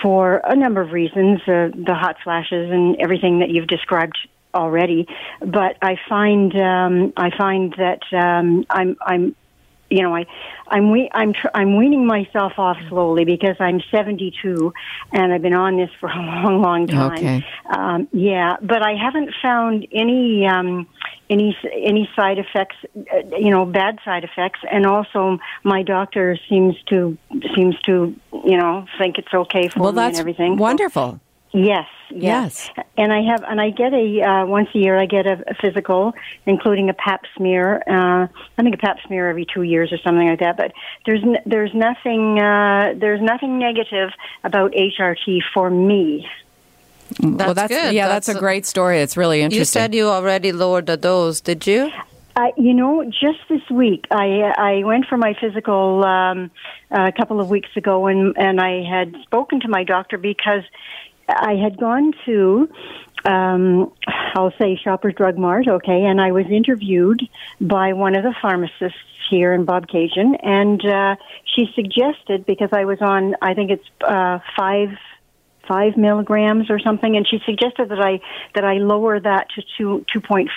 for 0.01 0.41
a 0.43 0.55
number 0.55 0.81
of 0.81 0.91
reasons, 0.91 1.39
uh, 1.41 1.69
the 1.75 1.93
hot 1.93 2.15
flashes 2.23 2.71
and 2.71 2.95
everything 2.99 3.39
that 3.39 3.49
you've 3.49 3.67
described 3.67 4.17
already. 4.57 5.07
But 5.39 5.77
I 5.81 5.97
find 6.09 6.55
um, 6.55 7.13
I 7.15 7.29
find 7.37 7.73
that 7.77 8.01
um, 8.11 8.65
I'm 8.69 8.97
I'm 9.01 9.35
you 9.89 10.01
know 10.01 10.15
I 10.15 10.25
I'm 10.67 10.91
we, 10.91 11.09
I'm 11.13 11.33
tr- 11.33 11.53
I'm 11.53 11.77
weaning 11.77 12.05
myself 12.05 12.53
off 12.57 12.77
slowly 12.89 13.23
because 13.25 13.55
I'm 13.59 13.81
72 13.91 14.73
and 15.13 15.33
I've 15.33 15.41
been 15.41 15.53
on 15.53 15.77
this 15.77 15.89
for 15.99 16.09
a 16.09 16.15
long 16.15 16.61
long 16.61 16.87
time. 16.87 17.13
Okay. 17.13 17.45
Um, 17.69 18.07
yeah, 18.11 18.57
but 18.61 18.81
I 18.83 18.95
haven't 18.95 19.33
found 19.41 19.87
any 19.91 20.45
um, 20.45 20.87
any 21.29 21.57
any 21.73 22.09
side 22.15 22.37
effects, 22.39 22.75
uh, 22.95 23.37
you 23.37 23.49
know, 23.49 23.65
bad 23.65 23.99
side 24.03 24.23
effects, 24.23 24.59
and 24.71 24.85
also 24.85 25.39
my 25.63 25.83
doctor 25.83 26.37
seems 26.49 26.75
to 26.89 27.17
seems 27.55 27.79
to 27.81 28.15
you 28.45 28.57
know 28.57 28.85
think 28.97 29.17
it's 29.17 29.33
okay 29.33 29.67
for 29.69 29.79
well, 29.81 29.91
me 29.91 29.97
that's 29.97 30.17
and 30.17 30.21
everything. 30.21 30.57
So- 30.57 30.61
wonderful. 30.61 31.19
Yes, 31.53 31.87
yes, 32.11 32.69
And 32.97 33.13
I 33.13 33.21
have, 33.21 33.43
and 33.43 33.61
I 33.61 33.69
get 33.69 33.93
a 33.93 34.21
uh, 34.21 34.45
once 34.47 34.69
a 34.73 34.79
year. 34.79 34.97
I 34.97 35.05
get 35.05 35.27
a, 35.27 35.43
a 35.47 35.53
physical, 35.53 36.13
including 36.47 36.89
a 36.89 36.93
Pap 36.93 37.21
smear. 37.35 37.83
Uh, 37.87 38.27
I 38.57 38.63
think 38.63 38.73
a 38.73 38.79
Pap 38.79 38.97
smear 39.05 39.29
every 39.29 39.45
two 39.45 39.61
years 39.61 39.93
or 39.93 39.97
something 39.99 40.27
like 40.27 40.39
that. 40.39 40.57
But 40.57 40.73
there's 41.05 41.21
n- 41.21 41.41
there's 41.45 41.73
nothing 41.75 42.39
uh, 42.39 42.95
there's 42.97 43.21
nothing 43.21 43.59
negative 43.59 44.09
about 44.43 44.71
HRT 44.73 45.41
for 45.53 45.69
me. 45.69 46.27
well, 47.21 47.33
That's 47.35 47.53
that's 47.53 47.73
good. 47.73 47.93
yeah, 47.93 48.07
that's, 48.07 48.25
That's 48.27 48.35
a 48.35 48.39
a- 48.39 48.41
great 48.41 48.65
story. 48.65 48.99
It's 48.99 49.15
really 49.15 49.41
interesting. 49.41 49.59
You 49.59 49.65
said 49.65 49.95
you 49.95 50.07
already 50.07 50.51
lowered 50.51 50.87
the 50.87 50.97
dose, 50.97 51.39
did 51.41 51.67
you? 51.67 51.91
I, 52.35 52.53
you 52.55 52.73
know, 52.75 53.03
just 53.03 53.39
this 53.49 53.67
week, 53.71 54.05
I 54.11 54.53
I 54.57 54.83
went 54.83 55.05
for 55.07 55.17
my 55.17 55.33
physical 55.41 56.03
um, 56.05 56.51
a 56.91 57.11
couple 57.11 57.39
of 57.41 57.49
weeks 57.49 57.69
ago, 57.75 58.05
and 58.07 58.37
and 58.37 58.61
I 58.61 58.83
had 58.83 59.15
spoken 59.23 59.59
to 59.61 59.67
my 59.67 59.83
doctor 59.83 60.17
because 60.19 60.61
I 61.27 61.55
had 61.55 61.77
gone 61.77 62.13
to, 62.25 62.69
um, 63.25 63.91
I'll 64.35 64.53
say 64.59 64.79
Shoppers 64.81 65.13
Drug 65.15 65.37
Mart, 65.37 65.67
okay, 65.67 66.03
and 66.03 66.21
I 66.21 66.31
was 66.31 66.45
interviewed 66.49 67.21
by 67.59 67.93
one 67.93 68.15
of 68.15 68.23
the 68.23 68.33
pharmacists 68.41 68.97
here 69.29 69.53
in 69.53 69.65
Bobcaygeon, 69.65 70.39
and 70.41 70.85
uh, 70.85 71.15
she 71.55 71.67
suggested 71.75 72.45
because 72.45 72.69
I 72.71 72.85
was 72.85 72.99
on, 73.01 73.35
I 73.41 73.53
think 73.53 73.71
it's 73.71 73.87
uh, 74.01 74.39
five 74.57 74.89
five 75.67 75.97
milligrams 75.97 76.69
or 76.69 76.79
something, 76.79 77.17
and 77.17 77.27
she 77.27 77.39
suggested 77.45 77.89
that 77.89 77.99
I 77.99 78.21
that 78.55 78.63
I 78.63 78.75
lower 78.75 79.19
that 79.19 79.47
to 79.55 79.63
two 79.77 80.05
two 80.11 80.21
point 80.21 80.49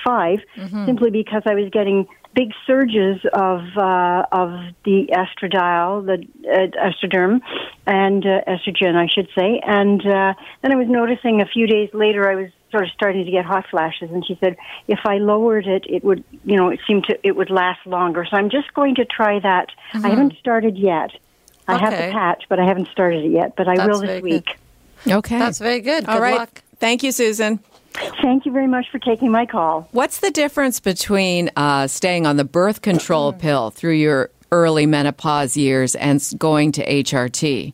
simply 0.86 1.10
because 1.10 1.42
I 1.46 1.54
was 1.54 1.68
getting 1.70 2.06
big 2.34 2.52
surges 2.66 3.20
of 3.32 3.60
uh, 3.76 4.26
of 4.32 4.50
the 4.84 5.08
estradiol, 5.12 6.04
the 6.06 6.26
uh, 6.48 6.88
Estraderm, 6.90 7.40
and 7.86 8.24
uh, 8.24 8.40
estrogen, 8.46 8.94
I 8.96 9.08
should 9.08 9.28
say. 9.34 9.60
And 9.64 10.00
uh, 10.06 10.34
then 10.62 10.72
I 10.72 10.76
was 10.76 10.88
noticing 10.88 11.40
a 11.40 11.46
few 11.46 11.66
days 11.66 11.90
later, 11.92 12.30
I 12.30 12.34
was 12.36 12.50
sort 12.70 12.84
of 12.84 12.90
starting 12.90 13.24
to 13.24 13.30
get 13.30 13.44
hot 13.44 13.66
flashes, 13.70 14.10
and 14.10 14.24
she 14.24 14.36
said 14.40 14.56
if 14.86 15.00
I 15.04 15.18
lowered 15.18 15.66
it, 15.66 15.84
it 15.88 16.04
would, 16.04 16.24
you 16.44 16.56
know, 16.56 16.68
it 16.68 16.80
seemed 16.86 17.04
to 17.04 17.18
it 17.26 17.36
would 17.36 17.50
last 17.50 17.84
longer. 17.86 18.24
So 18.30 18.36
I'm 18.36 18.50
just 18.50 18.72
going 18.74 18.94
to 18.96 19.04
try 19.04 19.40
that. 19.40 19.68
I 19.94 20.08
haven't 20.08 20.36
started 20.38 20.78
yet. 20.78 21.10
I 21.66 21.78
have 21.78 21.92
the 21.92 22.12
patch, 22.12 22.44
but 22.48 22.58
I 22.58 22.64
haven't 22.64 22.88
started 22.88 23.24
it 23.24 23.30
yet. 23.30 23.54
But 23.56 23.68
I 23.68 23.76
That's 23.76 23.88
will 23.88 24.00
very 24.00 24.20
this 24.20 24.22
good. 24.22 24.56
week. 25.06 25.14
okay. 25.14 25.38
That's 25.38 25.58
very 25.58 25.80
good. 25.80 26.06
All 26.06 26.16
Good 26.16 26.22
right. 26.22 26.38
luck. 26.38 26.62
Thank 26.78 27.02
you, 27.02 27.12
Susan. 27.12 27.60
Thank 27.92 28.46
you 28.46 28.52
very 28.52 28.66
much 28.66 28.90
for 28.90 28.98
taking 28.98 29.30
my 29.30 29.46
call. 29.46 29.88
What's 29.92 30.20
the 30.20 30.30
difference 30.30 30.80
between 30.80 31.50
uh, 31.56 31.86
staying 31.86 32.26
on 32.26 32.36
the 32.36 32.44
birth 32.44 32.82
control 32.82 33.32
pill 33.32 33.70
through 33.70 33.94
your 33.94 34.30
early 34.52 34.86
menopause 34.86 35.56
years 35.56 35.94
and 35.94 36.22
going 36.38 36.72
to 36.72 36.86
HRT? 36.86 37.72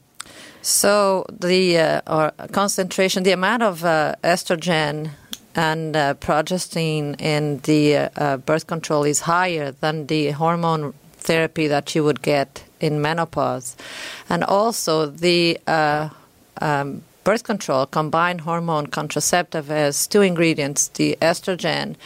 So 0.62 1.26
the 1.30 1.78
uh, 1.78 2.30
concentration, 2.52 3.22
the 3.22 3.32
amount 3.32 3.62
of 3.62 3.84
uh, 3.84 4.16
estrogen 4.24 5.10
and 5.54 5.96
uh, 5.96 6.14
progestin 6.14 7.20
in 7.20 7.58
the 7.60 7.96
uh, 7.96 8.08
uh, 8.16 8.36
birth 8.36 8.66
control 8.66 9.04
is 9.04 9.20
higher 9.20 9.72
than 9.72 10.06
the 10.06 10.32
hormone 10.32 10.92
therapy 11.12 11.66
that 11.66 11.94
you 11.94 12.04
would 12.04 12.20
get 12.22 12.64
in 12.78 13.00
menopause, 13.00 13.76
and 14.28 14.44
also 14.44 15.06
the 15.06 15.58
uh, 15.66 16.08
um, 16.60 17.02
birth 17.26 17.42
control 17.42 17.86
combined 17.86 18.42
hormone 18.42 18.86
contraceptive 18.86 19.66
has 19.66 20.06
two 20.06 20.22
ingredients: 20.22 20.86
the 20.86 21.18
estrogen 21.20 21.96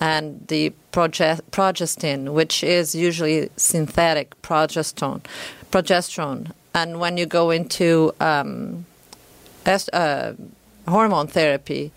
and 0.00 0.46
the 0.46 0.72
progestin, 0.92 2.32
which 2.32 2.62
is 2.62 2.94
usually 2.94 3.50
synthetic 3.56 4.40
progesterone. 4.40 5.20
Progesterone, 5.72 6.52
and 6.72 7.00
when 7.00 7.16
you 7.16 7.26
go 7.26 7.50
into 7.50 8.12
um, 8.20 8.86
est- 9.66 9.92
uh, 9.92 10.34
hormone 10.86 11.26
therapy, 11.26 11.90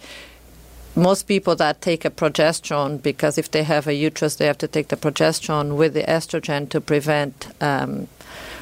most 0.96 1.28
people 1.28 1.56
that 1.56 1.82
take 1.82 2.04
a 2.04 2.10
progesterone, 2.10 3.00
because 3.00 3.38
if 3.38 3.52
they 3.52 3.62
have 3.62 3.86
a 3.86 3.94
uterus, 3.94 4.38
they 4.38 4.48
have 4.48 4.58
to 4.58 4.68
take 4.68 4.88
the 4.88 4.98
progesterone 4.98 5.76
with 5.78 5.94
the 5.94 6.04
estrogen 6.18 6.68
to 6.68 6.82
prevent 6.82 7.48
um, 7.62 8.08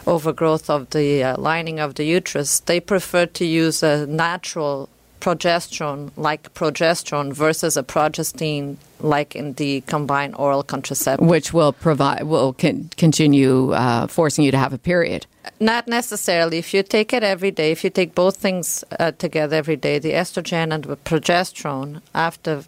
overgrowth 0.10 0.70
of 0.70 0.90
the 0.90 1.24
uh, 1.24 1.38
lining 1.40 1.80
of 1.80 1.96
the 1.96 2.04
uterus. 2.04 2.60
They 2.62 2.80
prefer 2.80 3.26
to 3.28 3.46
use 3.46 3.84
a 3.84 4.06
natural 4.08 4.90
progesterone 5.20 6.12
like 6.16 6.54
progesterone 6.54 7.34
versus 7.34 7.76
a 7.78 7.84
progestin 7.84 8.78
like 9.02 9.36
in 9.36 9.54
the 9.54 9.82
combined 9.82 10.36
oral 10.36 10.64
contraceptive 10.64 11.28
which 11.28 11.54
will 11.54 11.74
provide 11.74 12.24
will 12.24 12.54
con- 12.54 12.90
continue 12.98 13.72
uh, 13.72 14.08
forcing 14.08 14.46
you 14.46 14.52
to 14.52 14.58
have 14.58 14.74
a 14.74 14.78
period 14.78 15.26
not 15.60 15.88
necessarily 15.88 16.58
if 16.58 16.74
you 16.74 16.84
take 16.84 17.12
it 17.14 17.24
every 17.24 17.52
day 17.52 17.72
if 17.72 17.84
you 17.84 17.90
take 17.90 18.16
both 18.16 18.38
things 18.38 18.84
uh, 19.00 19.12
together 19.12 19.58
every 19.58 19.76
day 19.76 20.00
the 20.00 20.12
estrogen 20.12 20.74
and 20.74 20.86
the 20.86 20.98
progesterone 20.98 22.02
after 22.14 22.64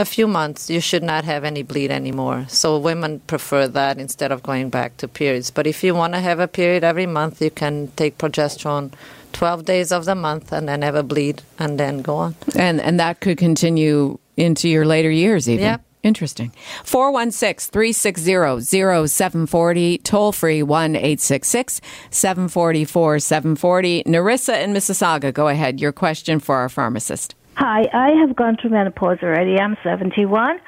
a 0.00 0.04
few 0.04 0.26
months 0.26 0.70
you 0.70 0.80
should 0.80 1.02
not 1.02 1.24
have 1.24 1.44
any 1.44 1.62
bleed 1.62 1.90
anymore 1.90 2.46
so 2.48 2.78
women 2.78 3.20
prefer 3.32 3.68
that 3.68 3.98
instead 3.98 4.32
of 4.32 4.42
going 4.42 4.70
back 4.70 4.96
to 4.96 5.06
periods 5.06 5.50
but 5.50 5.66
if 5.66 5.84
you 5.84 5.94
want 5.94 6.12
to 6.14 6.20
have 6.20 6.40
a 6.40 6.48
period 6.48 6.82
every 6.82 7.06
month 7.06 7.42
you 7.42 7.50
can 7.50 7.74
take 7.96 8.16
progesterone 8.18 8.90
12 9.32 9.64
days 9.64 9.92
of 9.92 10.04
the 10.04 10.14
month 10.14 10.52
and 10.52 10.68
then 10.68 10.82
have 10.82 10.94
a 10.94 11.02
bleed 11.02 11.42
and 11.58 11.78
then 11.78 12.02
go 12.02 12.16
on. 12.16 12.34
And 12.56 12.80
and 12.80 12.98
that 13.00 13.20
could 13.20 13.38
continue 13.38 14.18
into 14.36 14.68
your 14.68 14.84
later 14.84 15.10
years 15.10 15.48
even. 15.48 15.64
Yeah. 15.64 15.78
Interesting. 16.02 16.50
416 16.84 17.72
360 17.72 18.62
0740, 19.06 19.98
toll 19.98 20.32
free 20.32 20.62
1 20.62 20.96
866 20.96 21.80
744 22.10 23.18
740. 23.18 24.04
Narissa 24.04 24.64
in 24.64 24.72
Mississauga, 24.72 25.30
go 25.30 25.48
ahead. 25.48 25.78
Your 25.78 25.92
question 25.92 26.40
for 26.40 26.56
our 26.56 26.70
pharmacist. 26.70 27.34
Hi, 27.56 27.88
I 27.92 28.12
have 28.12 28.34
gone 28.34 28.56
through 28.56 28.70
menopause 28.70 29.18
already. 29.22 29.58
I'm 29.58 29.76
71. 29.82 30.60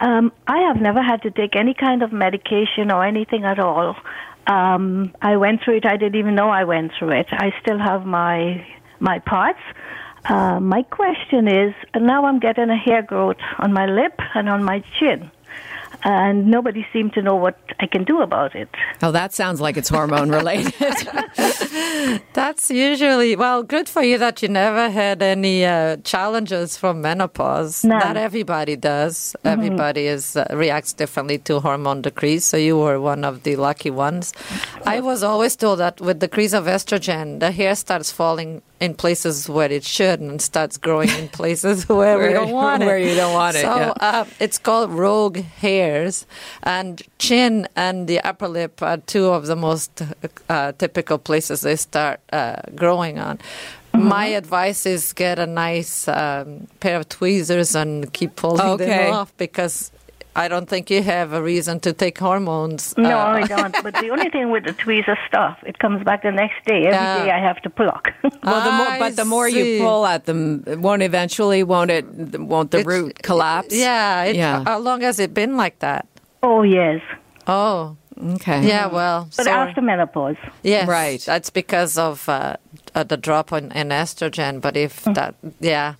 Um, 0.00 0.32
I 0.46 0.58
have 0.58 0.80
never 0.80 1.02
had 1.02 1.22
to 1.22 1.30
take 1.30 1.56
any 1.56 1.72
kind 1.72 2.02
of 2.02 2.12
medication 2.12 2.90
or 2.90 3.04
anything 3.04 3.44
at 3.44 3.58
all. 3.58 3.96
Um, 4.46 5.14
I 5.22 5.36
went 5.36 5.62
through 5.62 5.78
it. 5.78 5.86
I 5.86 5.96
didn't 5.96 6.16
even 6.16 6.34
know 6.34 6.50
I 6.50 6.64
went 6.64 6.92
through 6.98 7.12
it. 7.12 7.26
I 7.30 7.52
still 7.60 7.78
have 7.78 8.04
my 8.04 8.66
my 9.00 9.18
parts. 9.20 9.60
Uh, 10.24 10.60
my 10.60 10.82
question 10.82 11.48
is 11.48 11.74
now 11.94 12.26
I'm 12.26 12.38
getting 12.38 12.68
a 12.68 12.76
hair 12.76 13.02
growth 13.02 13.36
on 13.58 13.72
my 13.72 13.86
lip 13.86 14.18
and 14.34 14.48
on 14.48 14.64
my 14.64 14.82
chin 14.98 15.30
and 16.04 16.46
nobody 16.46 16.86
seemed 16.92 17.12
to 17.14 17.22
know 17.22 17.34
what 17.36 17.58
I 17.80 17.86
can 17.86 18.04
do 18.04 18.20
about 18.20 18.54
it. 18.54 18.68
Oh, 19.02 19.12
that 19.12 19.32
sounds 19.32 19.60
like 19.60 19.76
it's 19.76 19.88
hormone 19.88 20.30
related. 20.30 20.74
That's 22.32 22.70
usually, 22.70 23.36
well, 23.36 23.62
good 23.62 23.88
for 23.88 24.02
you 24.02 24.18
that 24.18 24.42
you 24.42 24.48
never 24.48 24.90
had 24.90 25.22
any 25.22 25.64
uh, 25.64 25.96
challenges 25.98 26.76
from 26.76 27.00
menopause. 27.00 27.84
None. 27.84 27.98
Not 27.98 28.16
everybody 28.16 28.76
does. 28.76 29.34
Mm-hmm. 29.38 29.48
Everybody 29.48 30.06
is 30.06 30.36
uh, 30.36 30.46
reacts 30.50 30.92
differently 30.92 31.38
to 31.38 31.60
hormone 31.60 32.02
decrease, 32.02 32.44
so 32.44 32.56
you 32.56 32.78
were 32.78 33.00
one 33.00 33.24
of 33.24 33.42
the 33.42 33.56
lucky 33.56 33.90
ones. 33.90 34.32
I 34.84 35.00
was 35.00 35.22
always 35.22 35.56
told 35.56 35.78
that 35.80 36.00
with 36.00 36.20
decrease 36.20 36.52
of 36.52 36.64
estrogen, 36.66 37.40
the 37.40 37.50
hair 37.50 37.74
starts 37.74 38.12
falling 38.12 38.62
in 38.78 38.94
places 38.94 39.48
where 39.48 39.72
it 39.72 39.84
should 39.84 40.20
and 40.20 40.40
starts 40.42 40.76
growing 40.76 41.08
in 41.08 41.28
places 41.28 41.88
where, 41.88 42.18
where 42.18 42.28
we 42.28 42.34
don't 42.34 42.52
want 42.52 42.82
it. 42.82 42.86
Where 42.86 42.98
you 42.98 43.14
don't 43.14 43.32
want 43.32 43.56
it. 43.56 43.62
So 43.62 43.74
yeah. 43.74 43.92
uh, 44.00 44.24
it's 44.38 44.58
called 44.58 44.90
rogue 44.90 45.38
hairs, 45.38 46.26
and 46.62 47.02
chin 47.18 47.66
and 47.74 48.06
the 48.06 48.20
upper 48.20 48.48
lip 48.48 48.82
are 48.82 48.98
two 48.98 49.26
of 49.26 49.46
the 49.46 49.56
most 49.56 50.02
uh, 50.48 50.72
typical 50.72 51.18
places 51.18 51.62
they 51.62 51.76
start 51.76 51.95
uh, 51.96 52.56
growing 52.74 53.18
on. 53.18 53.38
Mm-hmm. 53.38 54.08
My 54.08 54.26
advice 54.26 54.86
is 54.86 55.12
get 55.12 55.38
a 55.38 55.46
nice 55.46 56.08
um, 56.08 56.66
pair 56.80 56.96
of 56.96 57.08
tweezers 57.08 57.74
and 57.74 58.12
keep 58.12 58.36
pulling 58.36 58.60
okay. 58.60 58.86
them 58.86 59.14
off 59.14 59.36
because 59.36 59.90
I 60.36 60.48
don't 60.48 60.68
think 60.68 60.90
you 60.90 61.02
have 61.02 61.32
a 61.32 61.42
reason 61.42 61.80
to 61.80 61.94
take 61.94 62.18
hormones. 62.18 62.94
No, 62.98 63.18
uh, 63.18 63.40
I 63.40 63.46
don't. 63.46 63.74
But 63.82 63.94
the 63.94 64.10
only 64.10 64.28
thing 64.28 64.50
with 64.50 64.64
the 64.64 64.74
tweezer 64.74 65.16
stuff, 65.26 65.58
it 65.64 65.78
comes 65.78 66.04
back 66.04 66.22
the 66.22 66.30
next 66.30 66.62
day. 66.66 66.84
Every 66.84 66.98
uh, 66.98 67.24
day 67.24 67.30
I 67.30 67.40
have 67.40 67.62
to 67.62 67.70
pluck. 67.70 68.12
well, 68.42 68.64
the 68.64 68.72
more, 68.72 68.98
but 68.98 69.16
the 69.16 69.24
more 69.24 69.48
see. 69.48 69.76
you 69.76 69.82
pull 69.82 70.04
at 70.04 70.26
them, 70.26 70.62
won't 70.66 71.02
eventually 71.02 71.62
won't 71.62 71.90
it 71.90 72.04
won't 72.38 72.70
the 72.70 72.80
it's, 72.80 72.86
root 72.86 73.22
collapse? 73.22 73.74
Yeah, 73.74 74.24
it, 74.24 74.36
yeah. 74.36 74.62
How 74.64 74.78
long 74.78 75.00
has 75.00 75.18
it 75.18 75.32
been 75.32 75.56
like 75.56 75.78
that? 75.78 76.06
Oh 76.42 76.62
yes. 76.62 77.00
Oh. 77.46 77.96
Okay. 78.18 78.66
Yeah, 78.66 78.86
well, 78.86 79.24
but 79.36 79.44
sorry. 79.44 79.68
after 79.68 79.82
menopause. 79.82 80.36
Yes, 80.62 80.88
right. 80.88 81.20
That's 81.20 81.50
because 81.50 81.98
of 81.98 82.28
uh, 82.28 82.56
uh, 82.96 83.04
the 83.04 83.16
drop 83.16 83.52
in, 83.52 83.70
in, 83.72 83.88
estrogen. 83.90 84.60
But 84.60 84.76
if 84.76 85.04
that, 85.04 85.34
yeah, 85.60 85.94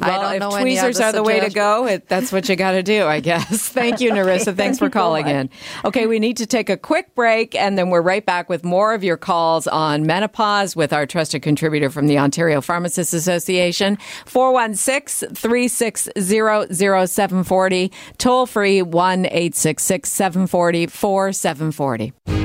well, 0.00 0.20
I 0.20 0.38
don't 0.38 0.52
if 0.52 0.56
know 0.56 0.60
tweezers 0.62 0.98
are 0.98 1.12
the 1.12 1.22
way 1.22 1.38
to 1.38 1.50
go, 1.50 1.86
it, 1.86 2.08
that's 2.08 2.32
what 2.32 2.48
you 2.48 2.56
got 2.56 2.72
to 2.72 2.82
do, 2.82 3.04
I 3.04 3.20
guess. 3.20 3.68
Thank 3.68 4.00
you, 4.00 4.10
Narissa. 4.10 4.56
Thanks 4.56 4.78
for 4.78 4.88
calling 4.88 5.26
so 5.26 5.32
in. 5.32 5.50
Okay, 5.84 6.06
we 6.06 6.18
need 6.18 6.38
to 6.38 6.46
take 6.46 6.70
a 6.70 6.78
quick 6.78 7.14
break, 7.14 7.54
and 7.54 7.76
then 7.76 7.90
we're 7.90 8.00
right 8.00 8.24
back 8.24 8.48
with 8.48 8.64
more 8.64 8.94
of 8.94 9.04
your 9.04 9.18
calls 9.18 9.66
on 9.66 10.06
menopause 10.06 10.74
with 10.74 10.94
our 10.94 11.06
trusted 11.06 11.42
contributor 11.42 11.90
from 11.90 12.06
the 12.06 12.18
Ontario 12.18 12.62
Pharmacists 12.62 13.12
Association, 13.12 13.98
416 14.24 15.34
360 15.34 16.12
0740, 16.18 17.92
toll 18.16 18.46
free 18.46 18.80
1 18.80 19.26
866 19.26 20.10
740 20.10 20.86
4740. 20.86 22.39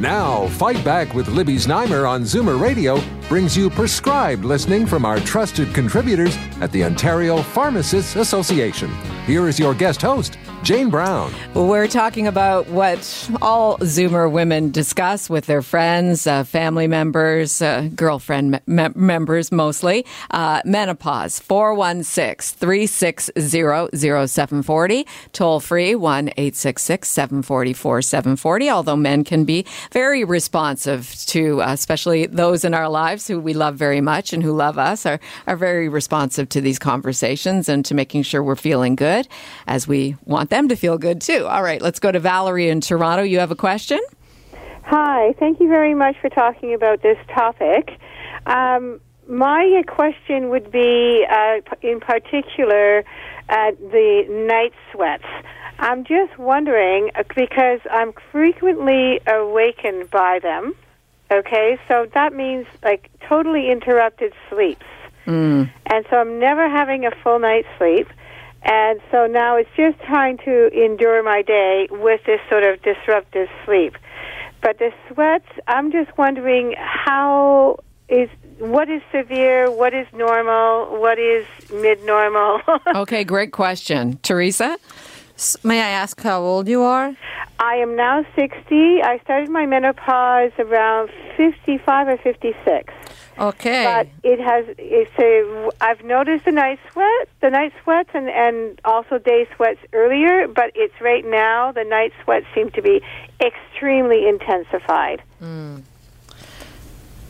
Now, 0.00 0.46
Fight 0.46 0.82
Back 0.82 1.12
with 1.12 1.28
Libby 1.28 1.56
Znaimer 1.56 2.08
on 2.08 2.22
Zoomer 2.22 2.58
Radio 2.58 3.02
brings 3.28 3.54
you 3.54 3.68
prescribed 3.68 4.46
listening 4.46 4.86
from 4.86 5.04
our 5.04 5.20
trusted 5.20 5.74
contributors 5.74 6.38
at 6.62 6.72
the 6.72 6.84
Ontario 6.84 7.42
Pharmacists 7.42 8.16
Association. 8.16 8.90
Here 9.30 9.46
is 9.46 9.60
your 9.60 9.74
guest 9.74 10.02
host, 10.02 10.36
Jane 10.64 10.90
Brown. 10.90 11.32
We're 11.54 11.86
talking 11.86 12.26
about 12.26 12.66
what 12.66 12.98
all 13.40 13.78
Zoomer 13.78 14.28
women 14.28 14.72
discuss 14.72 15.30
with 15.30 15.46
their 15.46 15.62
friends, 15.62 16.26
uh, 16.26 16.42
family 16.42 16.88
members, 16.88 17.62
uh, 17.62 17.90
girlfriend 17.94 18.60
me- 18.66 18.88
members 18.96 19.52
mostly. 19.52 20.04
Uh, 20.32 20.62
menopause, 20.64 21.38
416 21.38 22.58
360 22.58 23.96
0740. 23.96 25.06
Toll 25.32 25.60
free, 25.60 25.94
1 25.94 26.30
866 26.30 27.08
744 27.08 28.02
740. 28.02 28.68
Although 28.68 28.96
men 28.96 29.22
can 29.22 29.44
be 29.44 29.64
very 29.92 30.24
responsive 30.24 31.14
to, 31.26 31.62
uh, 31.62 31.72
especially 31.72 32.26
those 32.26 32.64
in 32.64 32.74
our 32.74 32.88
lives 32.88 33.28
who 33.28 33.38
we 33.38 33.54
love 33.54 33.76
very 33.76 34.00
much 34.00 34.32
and 34.32 34.42
who 34.42 34.52
love 34.52 34.76
us, 34.76 35.06
are, 35.06 35.20
are 35.46 35.56
very 35.56 35.88
responsive 35.88 36.48
to 36.48 36.60
these 36.60 36.80
conversations 36.80 37.68
and 37.68 37.84
to 37.84 37.94
making 37.94 38.24
sure 38.24 38.42
we're 38.42 38.56
feeling 38.56 38.96
good 38.96 39.19
as 39.66 39.88
we 39.88 40.16
want 40.24 40.50
them 40.50 40.68
to 40.68 40.76
feel 40.76 40.98
good 40.98 41.20
too. 41.20 41.46
All 41.46 41.62
right, 41.62 41.80
let's 41.80 41.98
go 41.98 42.12
to 42.12 42.20
Valerie 42.20 42.68
in 42.68 42.80
Toronto. 42.80 43.22
You 43.22 43.38
have 43.40 43.50
a 43.50 43.56
question? 43.56 44.00
Hi, 44.84 45.34
thank 45.38 45.60
you 45.60 45.68
very 45.68 45.94
much 45.94 46.16
for 46.20 46.28
talking 46.28 46.74
about 46.74 47.02
this 47.02 47.18
topic. 47.32 47.98
Um, 48.46 49.00
my 49.28 49.82
question 49.86 50.48
would 50.48 50.72
be, 50.72 51.24
uh, 51.30 51.60
in 51.82 52.00
particular, 52.00 53.04
uh, 53.48 53.70
the 53.78 54.24
night 54.48 54.72
sweats. 54.92 55.24
I'm 55.78 56.04
just 56.04 56.36
wondering 56.38 57.10
uh, 57.14 57.22
because 57.34 57.80
I'm 57.90 58.12
frequently 58.32 59.20
awakened 59.26 60.10
by 60.10 60.40
them. 60.40 60.74
Okay, 61.30 61.78
so 61.86 62.06
that 62.14 62.32
means 62.32 62.66
like 62.82 63.08
totally 63.28 63.70
interrupted 63.70 64.32
sleeps. 64.48 64.86
Mm. 65.26 65.70
And 65.86 66.06
so 66.10 66.16
I'm 66.16 66.38
never 66.40 66.68
having 66.68 67.06
a 67.06 67.12
full 67.22 67.38
night's 67.38 67.68
sleep. 67.78 68.08
And 68.62 69.00
so 69.10 69.26
now 69.26 69.56
it's 69.56 69.70
just 69.76 69.98
trying 70.00 70.38
to 70.38 70.68
endure 70.68 71.22
my 71.22 71.42
day 71.42 71.88
with 71.90 72.20
this 72.24 72.40
sort 72.48 72.62
of 72.64 72.82
disruptive 72.82 73.48
sleep. 73.64 73.96
But 74.62 74.78
the 74.78 74.92
sweats, 75.08 75.48
I'm 75.66 75.90
just 75.90 76.16
wondering 76.18 76.74
how 76.76 77.78
is 78.08 78.28
what 78.58 78.90
is 78.90 79.00
severe? 79.10 79.70
What 79.70 79.94
is 79.94 80.06
normal? 80.12 81.00
What 81.00 81.18
is 81.18 81.46
mid 81.72 82.04
normal? 82.04 82.60
Okay, 82.94 83.24
great 83.24 83.52
question. 83.52 84.18
Teresa? 84.22 84.76
May 85.62 85.80
I 85.80 85.88
ask 85.88 86.20
how 86.20 86.42
old 86.42 86.68
you 86.68 86.82
are? 86.82 87.14
I 87.58 87.74
am 87.76 87.94
now 87.94 88.24
60. 88.36 89.02
I 89.02 89.18
started 89.24 89.50
my 89.50 89.66
menopause 89.66 90.52
around 90.58 91.10
55 91.36 92.08
or 92.08 92.16
56. 92.16 92.92
Okay. 93.38 93.84
But 93.84 94.08
it 94.22 94.40
has, 94.40 94.66
it's 94.78 95.10
a, 95.18 95.70
I've 95.80 96.04
noticed 96.04 96.44
the 96.44 96.52
night 96.52 96.78
sweat, 96.92 97.28
the 97.40 97.50
night 97.50 97.72
sweats, 97.82 98.10
and, 98.12 98.28
and 98.28 98.80
also 98.84 99.18
day 99.18 99.46
sweats 99.56 99.80
earlier, 99.92 100.46
but 100.46 100.72
it's 100.74 100.98
right 101.00 101.24
now, 101.24 101.72
the 101.72 101.84
night 101.84 102.12
sweats 102.22 102.46
seem 102.54 102.70
to 102.72 102.82
be 102.82 103.02
extremely 103.40 104.28
intensified. 104.28 105.22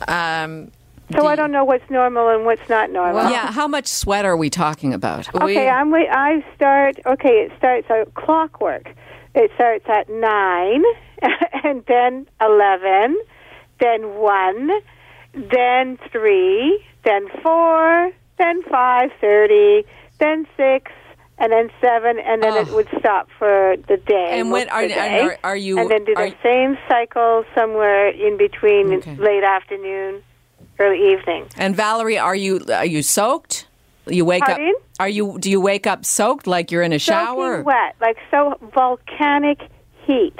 um, 0.07 0.71
So 1.15 1.27
I 1.27 1.35
don't 1.35 1.51
know 1.51 1.63
what's 1.63 1.89
normal 1.89 2.29
and 2.29 2.45
what's 2.45 2.67
not 2.69 2.91
normal. 2.91 3.29
yeah, 3.29 3.51
how 3.51 3.67
much 3.67 3.87
sweat 3.87 4.25
are 4.25 4.37
we 4.37 4.49
talking 4.49 4.93
about? 4.93 5.33
Okay, 5.35 5.67
I'm 5.69 5.91
wait. 5.91 6.07
I 6.09 6.43
start. 6.55 6.97
Okay, 7.05 7.45
it 7.45 7.51
starts 7.57 7.87
at 7.89 8.13
clockwork. 8.13 8.89
It 9.35 9.51
starts 9.55 9.85
at 9.89 10.09
nine, 10.09 10.83
and 11.63 11.83
then 11.87 12.27
eleven, 12.41 13.17
then 13.79 14.15
one, 14.15 14.69
then 15.33 15.97
three, 16.11 16.83
then 17.05 17.27
four, 17.41 18.11
then 18.37 18.61
five 18.63 19.09
thirty, 19.21 19.83
then 20.19 20.45
six, 20.57 20.91
and 21.37 21.51
then 21.51 21.69
seven, 21.79 22.19
and 22.19 22.43
then 22.43 22.55
it 22.57 22.67
Oh. 22.69 22.75
would 22.75 22.89
stop 22.99 23.29
for 23.39 23.75
the 23.87 23.97
day. 23.97 24.27
And 24.39 24.51
when- 24.51 24.69
are- 24.69 24.87
day. 24.87 25.21
are- 25.21 25.37
are 25.43 25.55
you- 25.55 25.79
And 25.79 25.89
then 25.89 26.03
do 26.05 26.13
the 26.13 26.33
same 26.43 26.77
cycle 26.89 27.43
somewhere 27.55 28.09
in 28.09 28.37
between 28.37 28.93
Okay. 28.95 29.15
late 29.15 29.43
afternoon, 29.43 30.21
early 30.81 31.13
evening. 31.13 31.47
And 31.57 31.75
Valerie, 31.75 32.17
are 32.17 32.35
you 32.35 32.65
are 32.73 32.85
you 32.85 33.01
soaked? 33.03 33.67
You 34.07 34.25
wake 34.25 34.43
Pardon? 34.43 34.73
up. 34.75 34.83
Are 34.99 35.09
you? 35.09 35.37
Do 35.39 35.49
you 35.49 35.61
wake 35.61 35.87
up 35.87 36.05
soaked 36.05 36.47
like 36.47 36.71
you're 36.71 36.81
in 36.81 36.93
a 36.93 36.99
shower? 36.99 37.57
Soaking 37.57 37.65
wet, 37.65 37.95
like 38.01 38.17
so 38.29 38.57
volcanic 38.73 39.59
heat. 40.05 40.37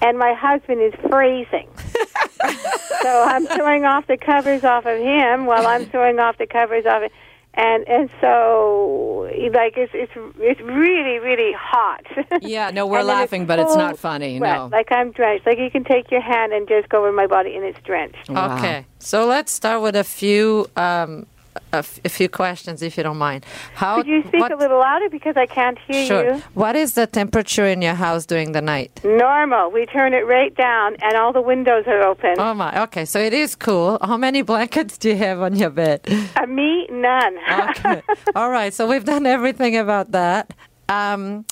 And 0.00 0.18
my 0.18 0.34
husband 0.34 0.82
is 0.82 0.94
freezing. 1.08 1.68
so 3.02 3.22
I'm 3.22 3.46
throwing 3.46 3.84
off 3.84 4.06
the 4.08 4.16
covers 4.16 4.64
off 4.64 4.84
of 4.84 4.98
him 4.98 5.46
while 5.46 5.66
I'm 5.66 5.86
throwing 5.86 6.18
off 6.18 6.38
the 6.38 6.46
covers 6.46 6.86
off 6.86 7.02
it. 7.02 7.12
And 7.54 7.86
and 7.86 8.08
so 8.20 9.28
like 9.52 9.76
it's 9.76 9.92
it's 9.94 10.12
it's 10.38 10.60
really 10.60 11.18
really 11.18 11.52
hot. 11.52 12.04
Yeah, 12.40 12.70
no, 12.70 12.86
we're 12.86 13.00
And 13.00 13.08
then 13.08 13.16
laughing, 13.18 13.46
but 13.46 13.58
it's 13.58 13.76
not 13.76 13.98
funny. 13.98 14.38
sweat, 14.38 14.56
No. 14.56 14.66
like 14.72 14.90
I'm 14.90 15.12
drenched. 15.12 15.46
Like 15.46 15.58
you 15.58 15.70
can 15.70 15.84
take 15.84 16.10
your 16.10 16.22
hand 16.22 16.52
and 16.52 16.66
just 16.66 16.88
go 16.88 17.00
over 17.00 17.12
my 17.12 17.26
body 17.26 17.54
and 17.54 17.64
it's 17.64 17.78
drenched. 17.84 18.30
Wow. 18.30 18.56
Okay, 18.58 18.86
so 18.98 19.26
let's 19.26 19.52
start 19.52 19.82
with 19.82 19.94
a 19.96 20.04
few 20.04 20.66
um, 20.76 21.26
a, 21.72 21.76
f- 21.78 22.00
a 22.04 22.08
few 22.08 22.28
questions, 22.28 22.82
if 22.82 22.96
you 22.96 23.02
don't 23.02 23.18
mind. 23.18 23.44
How? 23.74 23.96
Could 23.96 24.06
you 24.06 24.22
speak 24.28 24.40
what, 24.40 24.52
a 24.52 24.56
little 24.56 24.78
louder 24.78 25.08
because 25.10 25.36
I 25.36 25.46
can't 25.46 25.78
hear 25.86 26.06
Sure. 26.06 26.34
you? 26.34 26.42
What 26.54 26.76
is 26.76 26.94
the 26.94 27.06
temperature 27.06 27.66
in 27.66 27.82
your 27.82 27.94
house 27.94 28.26
during 28.26 28.52
the 28.52 28.60
night? 28.62 29.00
Normal. 29.04 29.70
We 29.70 29.86
turn 29.86 30.14
it 30.14 30.26
right 30.26 30.54
down 30.56 30.96
and 31.02 31.14
all 31.16 31.32
the 31.32 31.42
windows 31.42 31.84
are 31.86 32.02
open. 32.02 32.36
Oh 32.38 32.54
my. 32.54 32.82
Okay, 32.84 33.04
so 33.04 33.18
it 33.18 33.32
is 33.34 33.54
cool. 33.54 33.98
How 34.02 34.16
many 34.16 34.42
blankets 34.42 34.98
do 34.98 35.08
you 35.10 35.16
have 35.16 35.40
on 35.40 35.56
your 35.56 35.70
bed? 35.70 36.00
Uh, 36.36 36.46
me, 36.46 36.86
none. 36.90 37.36
Okay. 37.70 38.02
All 38.34 38.50
right. 38.50 38.72
So 38.72 38.86
we've 38.88 39.04
done 39.04 39.26
everything 39.26 39.76
about 39.76 40.12
that. 40.12 40.52
Um, 40.88 41.44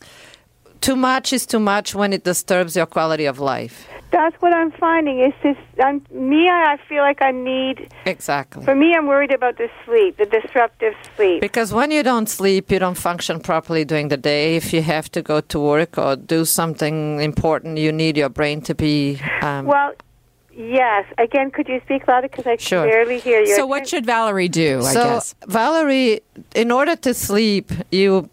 too 0.80 0.96
much 0.96 1.32
is 1.32 1.44
too 1.46 1.60
much 1.60 1.94
when 1.94 2.12
it 2.12 2.24
disturbs 2.24 2.74
your 2.76 2.86
quality 2.86 3.26
of 3.26 3.38
life. 3.38 3.86
That's 4.10 4.34
what 4.42 4.52
I'm 4.52 4.72
finding. 4.72 5.20
It's 5.20 5.36
just 5.42 5.60
I'm, 5.82 6.04
me. 6.10 6.48
I 6.48 6.72
I 6.72 6.76
feel 6.88 7.02
like 7.02 7.22
I 7.22 7.30
need. 7.30 7.92
Exactly. 8.06 8.64
For 8.64 8.74
me, 8.74 8.94
I'm 8.94 9.06
worried 9.06 9.32
about 9.32 9.56
the 9.56 9.68
sleep, 9.84 10.16
the 10.16 10.26
disruptive 10.26 10.94
sleep. 11.16 11.40
Because 11.40 11.72
when 11.72 11.90
you 11.90 12.02
don't 12.02 12.28
sleep, 12.28 12.70
you 12.70 12.78
don't 12.78 12.98
function 12.98 13.40
properly 13.40 13.84
during 13.84 14.08
the 14.08 14.16
day. 14.16 14.56
If 14.56 14.72
you 14.72 14.82
have 14.82 15.10
to 15.12 15.22
go 15.22 15.40
to 15.40 15.60
work 15.60 15.96
or 15.96 16.16
do 16.16 16.44
something 16.44 17.20
important, 17.20 17.78
you 17.78 17.92
need 17.92 18.16
your 18.16 18.28
brain 18.28 18.60
to 18.62 18.74
be. 18.74 19.20
Um, 19.42 19.66
Well, 19.66 19.92
yes. 20.52 21.06
Again, 21.18 21.50
could 21.50 21.68
you 21.68 21.80
speak 21.84 22.08
louder 22.08 22.28
because 22.28 22.46
I 22.46 22.56
can 22.56 22.66
Sure. 22.66 22.86
barely 22.88 23.20
hear 23.20 23.40
you. 23.40 23.54
So 23.54 23.64
what 23.66 23.88
should 23.88 24.06
Valerie 24.06 24.48
do? 24.48 24.78
I 24.80 24.92
so, 24.92 25.04
guess. 25.04 25.34
Valerie, 25.46 26.20
in 26.54 26.70
order 26.72 26.96
to 26.96 27.14
sleep, 27.14 27.70
you. 27.92 28.28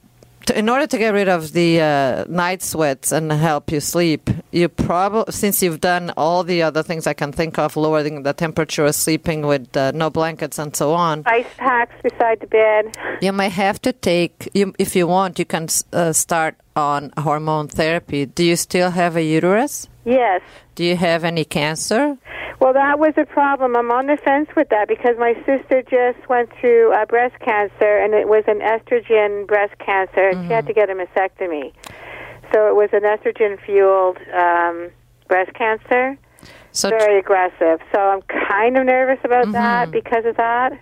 To- 0.48 0.58
In 0.60 0.68
order 0.70 0.88
to 0.88 0.98
get 0.98 1.14
rid 1.14 1.30
of 1.30 1.52
the 1.54 1.80
uh, 1.82 2.26
night 2.28 2.62
sweats 2.64 3.12
and 3.12 3.32
help 3.32 3.72
you 3.72 3.80
sleep, 3.80 4.30
you 4.52 4.68
probably, 4.70 5.32
since 5.32 5.62
you've 5.64 5.80
done 5.82 6.12
all 6.18 6.44
the 6.44 6.64
other 6.64 6.84
things 6.84 7.06
I 7.08 7.14
can 7.14 7.32
think 7.32 7.58
of, 7.60 7.78
lowering 7.78 8.24
the 8.24 8.34
temperature, 8.34 8.92
sleeping 8.92 9.46
with 9.46 9.76
uh, 9.78 9.92
no 9.94 10.10
blankets, 10.10 10.58
and 10.60 10.76
so 10.76 10.94
on, 10.94 11.24
ice 11.26 11.46
packs 11.58 11.96
beside 12.02 12.40
the 12.40 12.48
bed. 12.48 12.98
You 13.22 13.32
may 13.34 13.50
have 13.50 13.82
to 13.84 13.94
take, 13.94 14.50
you, 14.54 14.74
if 14.80 14.96
you 14.96 15.08
want, 15.08 15.38
you 15.40 15.46
can 15.46 15.68
uh, 15.94 16.12
start 16.14 16.56
on 16.76 17.12
hormone 17.18 17.68
therapy. 17.68 18.26
Do 18.26 18.44
you 18.44 18.56
still 18.56 18.92
have 18.92 19.16
a 19.16 19.24
uterus? 19.24 19.88
Yes. 20.06 20.42
Do 20.76 20.84
you 20.84 20.96
have 20.96 21.24
any 21.24 21.44
cancer? 21.46 22.18
Well, 22.60 22.74
that 22.74 22.98
was 22.98 23.14
a 23.18 23.26
problem. 23.26 23.76
I'm 23.76 23.92
on 23.92 24.08
the 24.08 24.18
fence 24.18 24.50
with 24.56 24.70
that 24.70 24.88
because 24.88 25.16
my 25.20 25.34
sister 25.46 25.84
just 25.84 26.28
went 26.28 26.50
through 26.60 26.92
uh, 26.92 27.06
breast 27.06 27.36
cancer, 27.40 27.98
and 28.00 28.14
it 28.14 28.28
was 28.28 28.44
an 28.48 28.60
estrogen 28.60 29.46
breast 29.46 29.78
cancer, 29.78 30.30
and 30.30 30.48
she 30.48 30.54
had 30.54 30.66
to 30.66 30.74
get 30.74 30.90
a 30.90 30.94
mastectomy. 30.94 31.72
So 32.52 32.68
it 32.68 32.76
was 32.76 32.90
an 32.94 33.02
estrogen 33.02 33.64
fueled 33.64 34.18
um, 34.34 34.90
breast 35.28 35.54
cancer. 35.54 36.18
So, 36.72 36.90
very 36.90 37.20
aggressive. 37.20 37.80
So 37.94 38.00
I'm 38.00 38.22
kind 38.50 38.78
of 38.78 38.86
nervous 38.86 39.20
about 39.24 39.52
that 39.52 39.92
because 39.92 40.26
of 40.26 40.38
that. 40.38 40.80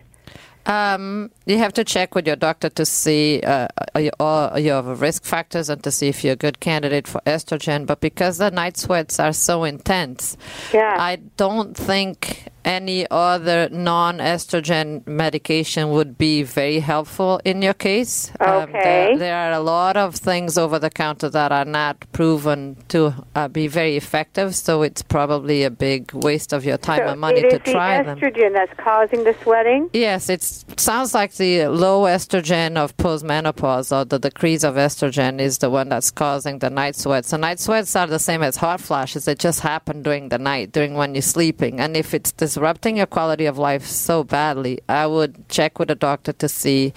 Um, 0.65 1.31
you 1.45 1.57
have 1.57 1.73
to 1.73 1.83
check 1.83 2.15
with 2.15 2.25
your 2.27 2.35
doctor 2.35 2.69
to 2.69 2.85
see 2.85 3.41
uh, 3.41 3.67
uh, 3.95 3.99
your- 3.99 4.13
all 4.19 4.57
your 4.59 4.81
risk 4.81 5.23
factors 5.23 5.69
and 5.69 5.83
to 5.83 5.91
see 5.91 6.07
if 6.07 6.23
you're 6.23 6.33
a 6.33 6.35
good 6.35 6.59
candidate 6.59 7.07
for 7.07 7.21
estrogen. 7.25 7.85
But 7.85 8.01
because 8.01 8.37
the 8.37 8.51
night 8.51 8.77
sweats 8.77 9.19
are 9.19 9.33
so 9.33 9.63
intense, 9.63 10.37
Yeah. 10.73 10.95
I 10.99 11.17
don't 11.37 11.75
think 11.77 12.47
any 12.65 13.05
other 13.11 13.69
non-estrogen 13.71 15.05
medication 15.07 15.91
would 15.91 16.17
be 16.17 16.43
very 16.43 16.79
helpful 16.79 17.39
in 17.45 17.61
your 17.61 17.73
case. 17.73 18.31
Um, 18.39 18.55
Okay. 18.65 18.71
there, 19.11 19.17
there 19.17 19.35
are 19.37 19.51
a 19.51 19.59
lot 19.59 19.95
of 19.97 20.15
things 20.15 20.57
over 20.57 20.79
the 20.79 20.89
counter 20.89 21.29
that 21.29 21.51
are 21.51 21.65
not 21.65 21.97
proven 22.11 22.75
to 22.87 23.13
uh, 23.35 23.47
be 23.47 23.67
very 23.67 23.95
effective, 23.95 24.55
so 24.55 24.81
it's 24.81 25.01
probably 25.01 25.63
a 25.63 25.69
big 25.69 26.11
waste 26.13 26.51
of 26.53 26.65
your 26.65 26.77
time 26.77 26.99
so 27.05 27.07
and 27.11 27.21
money 27.21 27.39
it 27.41 27.49
to 27.49 27.55
is 27.57 27.61
the 27.63 27.71
try 27.71 28.01
them. 28.01 28.17
estrogen 28.17 28.53
that's 28.53 28.73
causing 28.79 29.23
the 29.23 29.35
sweating. 29.43 29.89
Yes, 29.93 30.29
it 30.29 30.41
sounds 30.77 31.13
like 31.13 31.33
the 31.35 31.67
low 31.67 32.03
estrogen 32.03 32.77
of 32.77 32.95
postmenopause 32.97 33.95
or 33.95 34.05
the 34.05 34.17
decrease 34.19 34.63
of 34.63 34.75
estrogen 34.75 35.39
is 35.39 35.59
the 35.59 35.69
one 35.69 35.89
that's 35.89 36.11
causing 36.11 36.59
the 36.59 36.69
night 36.69 36.95
sweats. 36.95 37.29
The 37.31 37.37
night 37.37 37.59
sweats 37.59 37.95
are 37.95 38.07
the 38.07 38.19
same 38.19 38.41
as 38.41 38.55
hot 38.57 38.81
flashes. 38.81 39.25
They 39.25 39.35
just 39.35 39.59
happen 39.59 40.01
during 40.01 40.29
the 40.29 40.39
night, 40.39 40.71
during 40.71 40.95
when 40.95 41.13
you're 41.13 41.21
sleeping. 41.21 41.79
And 41.79 41.95
if 41.95 42.13
it's 42.13 42.31
disrupting 42.55 42.95
your 42.95 43.05
quality 43.05 43.45
of 43.47 43.57
life 43.57 43.85
so 43.85 44.23
badly, 44.23 44.79
I 44.87 45.07
would 45.07 45.49
check 45.49 45.77
with 45.77 45.91
a 45.91 45.95
doctor 45.95 46.31
to 46.31 46.47
see 46.47 46.93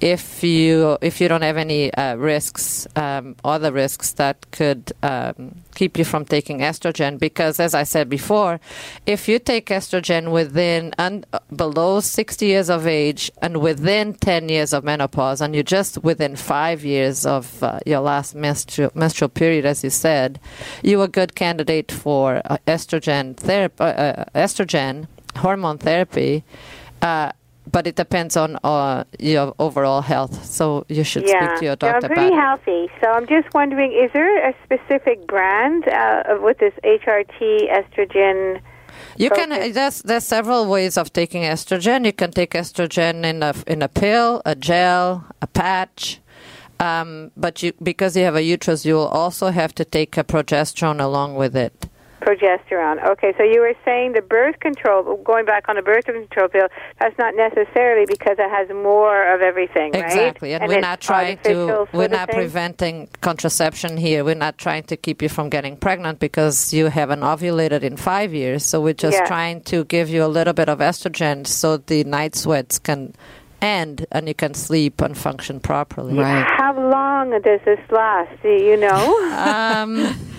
if 0.00 0.42
you 0.42 0.96
if 1.02 1.20
you 1.20 1.28
don't 1.28 1.42
have 1.42 1.56
any 1.56 1.92
uh, 1.94 2.16
risks, 2.16 2.86
um, 2.96 3.36
other 3.44 3.70
risks 3.70 4.12
that 4.12 4.50
could 4.50 4.92
um, 5.02 5.56
keep 5.74 5.98
you 5.98 6.04
from 6.04 6.24
taking 6.24 6.60
estrogen. 6.60 7.18
Because 7.18 7.60
as 7.60 7.74
I 7.74 7.82
said 7.82 8.08
before, 8.08 8.60
if 9.06 9.28
you 9.28 9.38
take 9.38 9.66
estrogen 9.66 10.32
within 10.32 10.94
and 10.98 11.26
below 11.54 12.00
60 12.00 12.46
years 12.46 12.70
of 12.70 12.86
age 12.86 13.30
and 13.42 13.58
within 13.58 14.14
10 14.14 14.48
years 14.48 14.72
of 14.72 14.84
menopause, 14.84 15.40
and 15.40 15.54
you're 15.54 15.62
just 15.62 16.02
within 16.02 16.34
five 16.34 16.84
years 16.84 17.26
of 17.26 17.62
uh, 17.62 17.80
your 17.84 18.00
last 18.00 18.34
menstrual, 18.34 18.90
menstrual 18.94 19.28
period, 19.28 19.66
as 19.66 19.84
you 19.84 19.90
said, 19.90 20.40
you're 20.82 21.04
a 21.04 21.08
good 21.08 21.34
candidate 21.34 21.92
for 21.92 22.40
uh, 22.46 22.56
estrogen 22.66 23.36
therapy, 23.36 23.74
uh, 23.80 23.84
uh, 23.84 24.24
estrogen 24.34 25.06
hormone 25.36 25.78
therapy. 25.78 26.42
Uh, 27.02 27.32
but 27.70 27.86
it 27.86 27.96
depends 27.96 28.36
on 28.36 28.58
uh, 28.64 29.04
your 29.18 29.54
overall 29.58 30.02
health, 30.02 30.44
so 30.44 30.84
you 30.88 31.04
should 31.04 31.26
yeah. 31.26 31.46
speak 31.46 31.58
to 31.60 31.64
your 31.66 31.76
doctor. 31.76 32.06
Yeah, 32.06 32.08
I'm 32.08 32.16
pretty 32.16 32.34
healthy, 32.34 32.92
so 33.00 33.10
I'm 33.10 33.26
just 33.26 33.52
wondering: 33.54 33.92
is 33.92 34.10
there 34.12 34.48
a 34.48 34.54
specific 34.64 35.26
brand 35.26 35.88
uh, 35.88 36.22
of- 36.26 36.42
with 36.42 36.58
this 36.58 36.74
HRT 36.84 37.70
estrogen? 37.70 38.60
You 39.16 39.30
can 39.30 39.72
there's 39.72 40.02
there's 40.02 40.24
several 40.24 40.66
ways 40.66 40.96
of 40.96 41.12
taking 41.12 41.42
estrogen. 41.42 42.04
You 42.04 42.12
can 42.12 42.30
take 42.32 42.52
estrogen 42.52 43.24
in 43.24 43.42
a 43.42 43.54
in 43.66 43.82
a 43.82 43.88
pill, 43.88 44.42
a 44.44 44.54
gel, 44.54 45.24
a 45.40 45.46
patch. 45.46 46.20
Um, 46.78 47.30
but 47.36 47.62
you 47.62 47.72
because 47.82 48.16
you 48.16 48.24
have 48.24 48.36
a 48.36 48.42
uterus, 48.42 48.86
you 48.86 48.94
will 48.94 49.08
also 49.08 49.50
have 49.50 49.74
to 49.74 49.84
take 49.84 50.16
a 50.16 50.24
progesterone 50.24 51.00
along 51.00 51.34
with 51.34 51.54
it. 51.54 51.88
Progesterone. 52.20 53.04
Okay, 53.12 53.32
so 53.36 53.42
you 53.42 53.60
were 53.60 53.74
saying 53.84 54.12
the 54.12 54.22
birth 54.22 54.58
control, 54.60 55.16
going 55.24 55.44
back 55.44 55.68
on 55.68 55.76
the 55.76 55.82
birth 55.82 56.04
control 56.04 56.48
pill, 56.48 56.68
that's 57.00 57.16
not 57.18 57.34
necessarily 57.34 58.06
because 58.06 58.36
it 58.38 58.50
has 58.50 58.68
more 58.70 59.32
of 59.34 59.40
everything, 59.40 59.92
right? 59.92 60.04
Exactly, 60.04 60.52
and, 60.52 60.62
And 60.62 60.68
we're 60.72 60.80
not 60.80 61.00
trying 61.00 61.38
to. 61.44 61.86
We're 61.92 62.08
not 62.08 62.28
thing? 62.28 62.36
preventing 62.36 63.08
contraception 63.20 63.96
here. 63.96 64.24
We're 64.24 64.34
not 64.34 64.58
trying 64.58 64.84
to 64.84 64.96
keep 64.96 65.22
you 65.22 65.28
from 65.28 65.48
getting 65.48 65.76
pregnant 65.76 66.18
because 66.20 66.72
you 66.72 66.86
haven't 66.86 67.20
ovulated 67.20 67.82
in 67.82 67.96
five 67.96 68.32
years. 68.34 68.64
So 68.64 68.80
we're 68.80 68.94
just 68.94 69.18
Yeah. 69.18 69.26
trying 69.26 69.62
to 69.62 69.84
give 69.84 70.08
you 70.08 70.24
a 70.24 70.28
little 70.28 70.52
bit 70.54 70.68
of 70.68 70.78
estrogen 70.78 71.46
so 71.46 71.76
the 71.78 72.04
night 72.04 72.34
sweats 72.36 72.78
can 72.78 73.14
end 73.62 74.06
and 74.10 74.26
you 74.26 74.34
can 74.34 74.54
sleep 74.54 75.00
and 75.02 75.16
function 75.18 75.60
properly. 75.60 76.14
Right. 76.18 76.46
How 76.56 76.72
long 76.78 77.30
does 77.42 77.60
this 77.64 77.78
last? 77.90 78.30
Do 78.42 78.48
you 78.48 78.76
know? 78.76 79.32
Um, 79.36 79.96
you- 79.96 80.10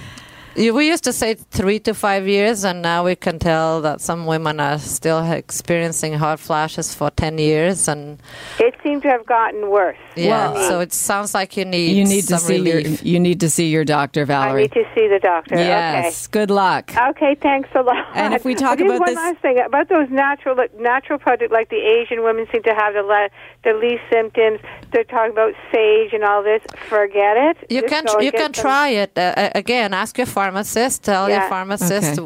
we 0.55 0.87
used 0.87 1.03
to 1.05 1.13
say 1.13 1.35
three 1.35 1.79
to 1.79 1.93
five 1.93 2.27
years, 2.27 2.63
and 2.63 2.81
now 2.81 3.05
we 3.05 3.15
can 3.15 3.39
tell 3.39 3.81
that 3.81 4.01
some 4.01 4.25
women 4.25 4.59
are 4.59 4.79
still 4.79 5.19
experiencing 5.31 6.13
hot 6.13 6.39
flashes 6.39 6.93
for 6.93 7.09
10 7.11 7.37
years. 7.37 7.87
And 7.87 8.19
it 8.59 8.75
seemed 8.83 9.01
to 9.03 9.07
have 9.09 9.25
gotten 9.25 9.69
worse. 9.69 9.97
yeah, 10.15 10.51
Well, 10.51 10.69
so 10.69 10.79
it 10.81 10.93
sounds 10.93 11.33
like 11.33 11.55
you 11.57 11.65
need 11.65 11.95
You 11.95 12.03
need 12.05 12.21
to 12.23 12.37
some 12.37 12.39
see 12.39 12.57
your 12.57 12.77
relief. 12.77 13.03
you 13.05 13.19
need 13.19 13.39
to 13.39 13.49
see 13.49 13.69
your 13.69 13.85
doctor, 13.85 14.25
Valerie. 14.25 14.59
I 14.59 14.63
need 14.63 14.71
to 14.73 14.85
see 14.95 15.07
the 15.07 15.19
doctor. 15.19 15.55
Yes. 15.55 16.27
Good 16.27 16.51
luck. 16.51 16.91
Okay. 16.91 17.09
Okay, 17.21 17.35
thanks 17.35 17.69
a 17.75 17.81
lot. 17.83 18.05
And 18.15 18.33
if 18.33 18.43
we 18.45 18.55
talk 18.55 18.79
Just 18.79 18.87
about 18.87 18.99
one 19.01 19.09
this- 19.09 19.15
last 19.15 19.37
thing 19.39 19.59
about 19.59 19.89
those 19.89 20.09
natural 20.09 20.55
natural 20.79 21.19
products, 21.19 21.51
like 21.51 21.69
the 21.69 21.77
Asian 21.77 22.23
women 22.23 22.47
seem 22.51 22.63
to 22.63 22.73
have 22.73 22.93
the 22.95 23.03
le- 23.03 23.29
the 23.63 23.73
least 23.73 24.01
symptoms. 24.11 24.59
They're 24.91 25.03
talking 25.03 25.31
about 25.31 25.53
sage 25.71 26.13
and 26.13 26.23
all 26.23 26.41
this. 26.41 26.61
Forget 26.89 27.37
it. 27.37 27.57
You 27.69 27.81
Just 27.81 27.93
can 27.93 28.05
go 28.05 28.19
you 28.21 28.31
can 28.31 28.53
some- 28.53 28.63
try 28.63 28.87
it 28.89 29.11
uh, 29.17 29.21
uh, 29.37 29.49
again. 29.53 29.93
Ask 29.93 30.17
your 30.17 30.25
pharmacist. 30.41 31.03
Tell 31.03 31.29
your 31.29 31.47
pharmacist 31.49 32.19
Okay. 32.19 32.21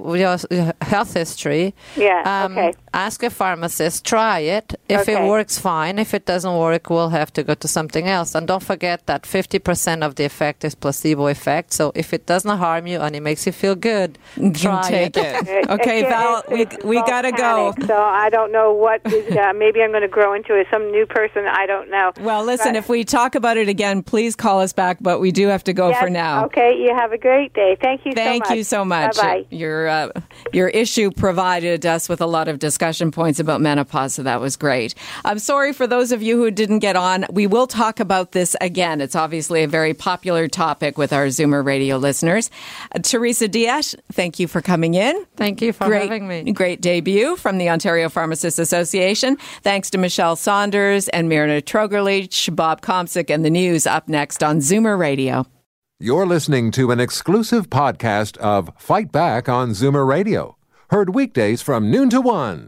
your 0.50 0.74
health 0.82 1.14
history. 1.14 1.74
Yeah. 1.96 2.22
Um, 2.46 2.58
okay. 2.58 2.74
Ask 2.96 3.24
a 3.24 3.30
pharmacist. 3.30 4.06
Try 4.06 4.40
it. 4.40 4.74
If 4.88 5.10
it 5.10 5.22
works, 5.22 5.60
fine. 5.60 6.00
If 6.00 6.14
it 6.14 6.26
doesn't 6.26 6.58
work, 6.58 6.90
we'll 6.90 7.10
have 7.10 7.32
to 7.34 7.44
go 7.44 7.54
to 7.56 7.68
something 7.68 8.08
else. 8.08 8.34
And 8.36 8.48
don't 8.48 8.64
forget 8.64 9.06
that 9.08 9.26
fifty 9.26 9.60
percent 9.60 10.02
of 10.02 10.16
the 10.16 10.24
effect 10.24 10.64
is 10.64 10.76
placebo 10.76 11.28
effect. 11.28 11.74
So 11.74 11.92
if 11.94 12.14
it 12.14 12.26
doesn't 12.26 12.58
harm 12.58 12.88
you 12.88 13.02
and 13.02 13.14
it 13.14 13.20
makes 13.22 13.46
you 13.46 13.52
feel 13.52 13.76
good, 13.76 14.18
try 14.54 14.88
Take 14.90 15.18
it. 15.18 15.26
it. 15.48 15.48
It- 15.48 15.70
Okay, 15.76 16.00
it's- 16.00 16.12
Val, 16.14 16.44
it's- 16.58 16.84
we 16.86 16.96
we 16.96 17.02
gotta 17.04 17.34
go. 17.34 17.74
So 17.86 17.98
I 17.98 18.30
don't 18.30 18.52
know 18.54 18.72
what 18.72 19.02
is. 19.12 19.36
Uh, 19.36 19.52
maybe 19.54 19.82
I'm 19.82 19.90
going 19.92 20.02
to 20.04 20.08
grow 20.08 20.32
into 20.34 20.56
it. 20.56 20.66
Some 20.72 20.90
new 20.92 21.06
person. 21.06 21.46
I 21.48 21.66
don't 21.66 21.90
know. 21.92 22.14
Well, 22.22 22.46
listen, 22.46 22.74
But- 22.74 22.78
if 22.78 22.88
we 22.88 23.04
talk 23.04 23.36
about 23.36 23.58
it 23.58 23.68
again, 23.68 24.04
please 24.04 24.38
call 24.38 24.62
us 24.62 24.72
back, 24.72 24.98
but 25.02 25.20
we 25.20 25.32
do 25.34 25.48
have 25.50 25.66
to 25.66 25.74
go 25.74 25.90
Yes, 25.90 26.00
for 26.02 26.10
now. 26.10 26.46
Okay. 26.46 26.78
You 26.78 26.96
have 26.96 27.12
a 27.12 27.18
great 27.18 27.54
day. 27.54 27.76
Thank 27.82 28.06
you. 28.06 28.14
Thank 28.14 28.46
so 28.46 28.50
much. 28.52 28.58
you 28.58 28.64
so 28.64 28.86
much. 28.86 29.18
Bye 29.18 29.22
bye. 29.22 29.46
Your 29.50 29.88
uh, 29.90 30.10
your 30.54 30.70
issue 30.70 31.12
provided 31.12 31.86
us 31.86 32.08
with 32.08 32.22
a 32.22 32.26
lot 32.28 32.48
of 32.48 32.58
discussion 32.60 32.85
points 33.12 33.40
about 33.40 33.62
menopause, 33.62 34.14
so 34.16 34.24
that 34.24 34.40
was 34.42 34.56
great. 34.56 34.96
I'm 35.24 35.40
sorry 35.40 35.74
for 35.74 35.88
those 35.88 36.12
of 36.12 36.22
you 36.22 36.38
who 36.38 36.52
didn't 36.52 36.80
get 36.80 36.96
on. 36.96 37.26
We 37.32 37.48
will 37.48 37.68
talk 37.68 38.00
about 38.00 38.32
this 38.32 38.56
again. 38.62 39.02
It's 39.02 39.16
obviously 39.16 39.64
a 39.64 39.68
very 39.68 39.94
popular 39.94 40.48
topic 40.48 40.98
with 40.98 41.14
our 41.14 41.28
Zoomer 41.28 41.66
radio 41.66 41.98
listeners. 41.98 42.50
Uh, 42.94 43.00
Teresa 43.00 43.48
Diaz, 43.48 43.96
thank 44.12 44.40
you 44.40 44.48
for 44.48 44.62
coming 44.62 44.94
in. 44.94 45.26
Thank 45.36 45.62
you 45.62 45.74
for 45.74 45.86
great, 45.86 46.04
having 46.04 46.28
me. 46.28 46.52
Great 46.52 46.82
debut 46.82 47.36
from 47.36 47.58
the 47.58 47.70
Ontario 47.70 48.10
Pharmacists 48.10 48.60
Association. 48.60 49.38
Thanks 49.62 49.90
to 49.92 49.98
Michelle 49.98 50.36
Saunders 50.36 51.08
and 51.10 51.30
Mirna 51.30 51.62
Trogerlich, 51.62 52.56
Bob 52.56 52.82
Komsic, 52.82 53.34
and 53.34 53.44
the 53.44 53.50
news 53.50 53.88
up 53.88 54.08
next 54.08 54.44
on 54.44 54.60
Zoomer 54.60 54.98
Radio. 54.98 55.46
You're 55.98 56.26
listening 56.26 56.72
to 56.72 56.92
an 56.92 57.00
exclusive 57.00 57.70
podcast 57.70 58.36
of 58.38 58.70
Fight 58.78 59.14
Back 59.14 59.48
on 59.48 59.70
Zoomer 59.70 60.06
Radio, 60.06 60.58
heard 60.90 61.16
weekdays 61.16 61.62
from 61.62 61.90
noon 61.90 62.10
to 62.10 62.20
one. 62.20 62.68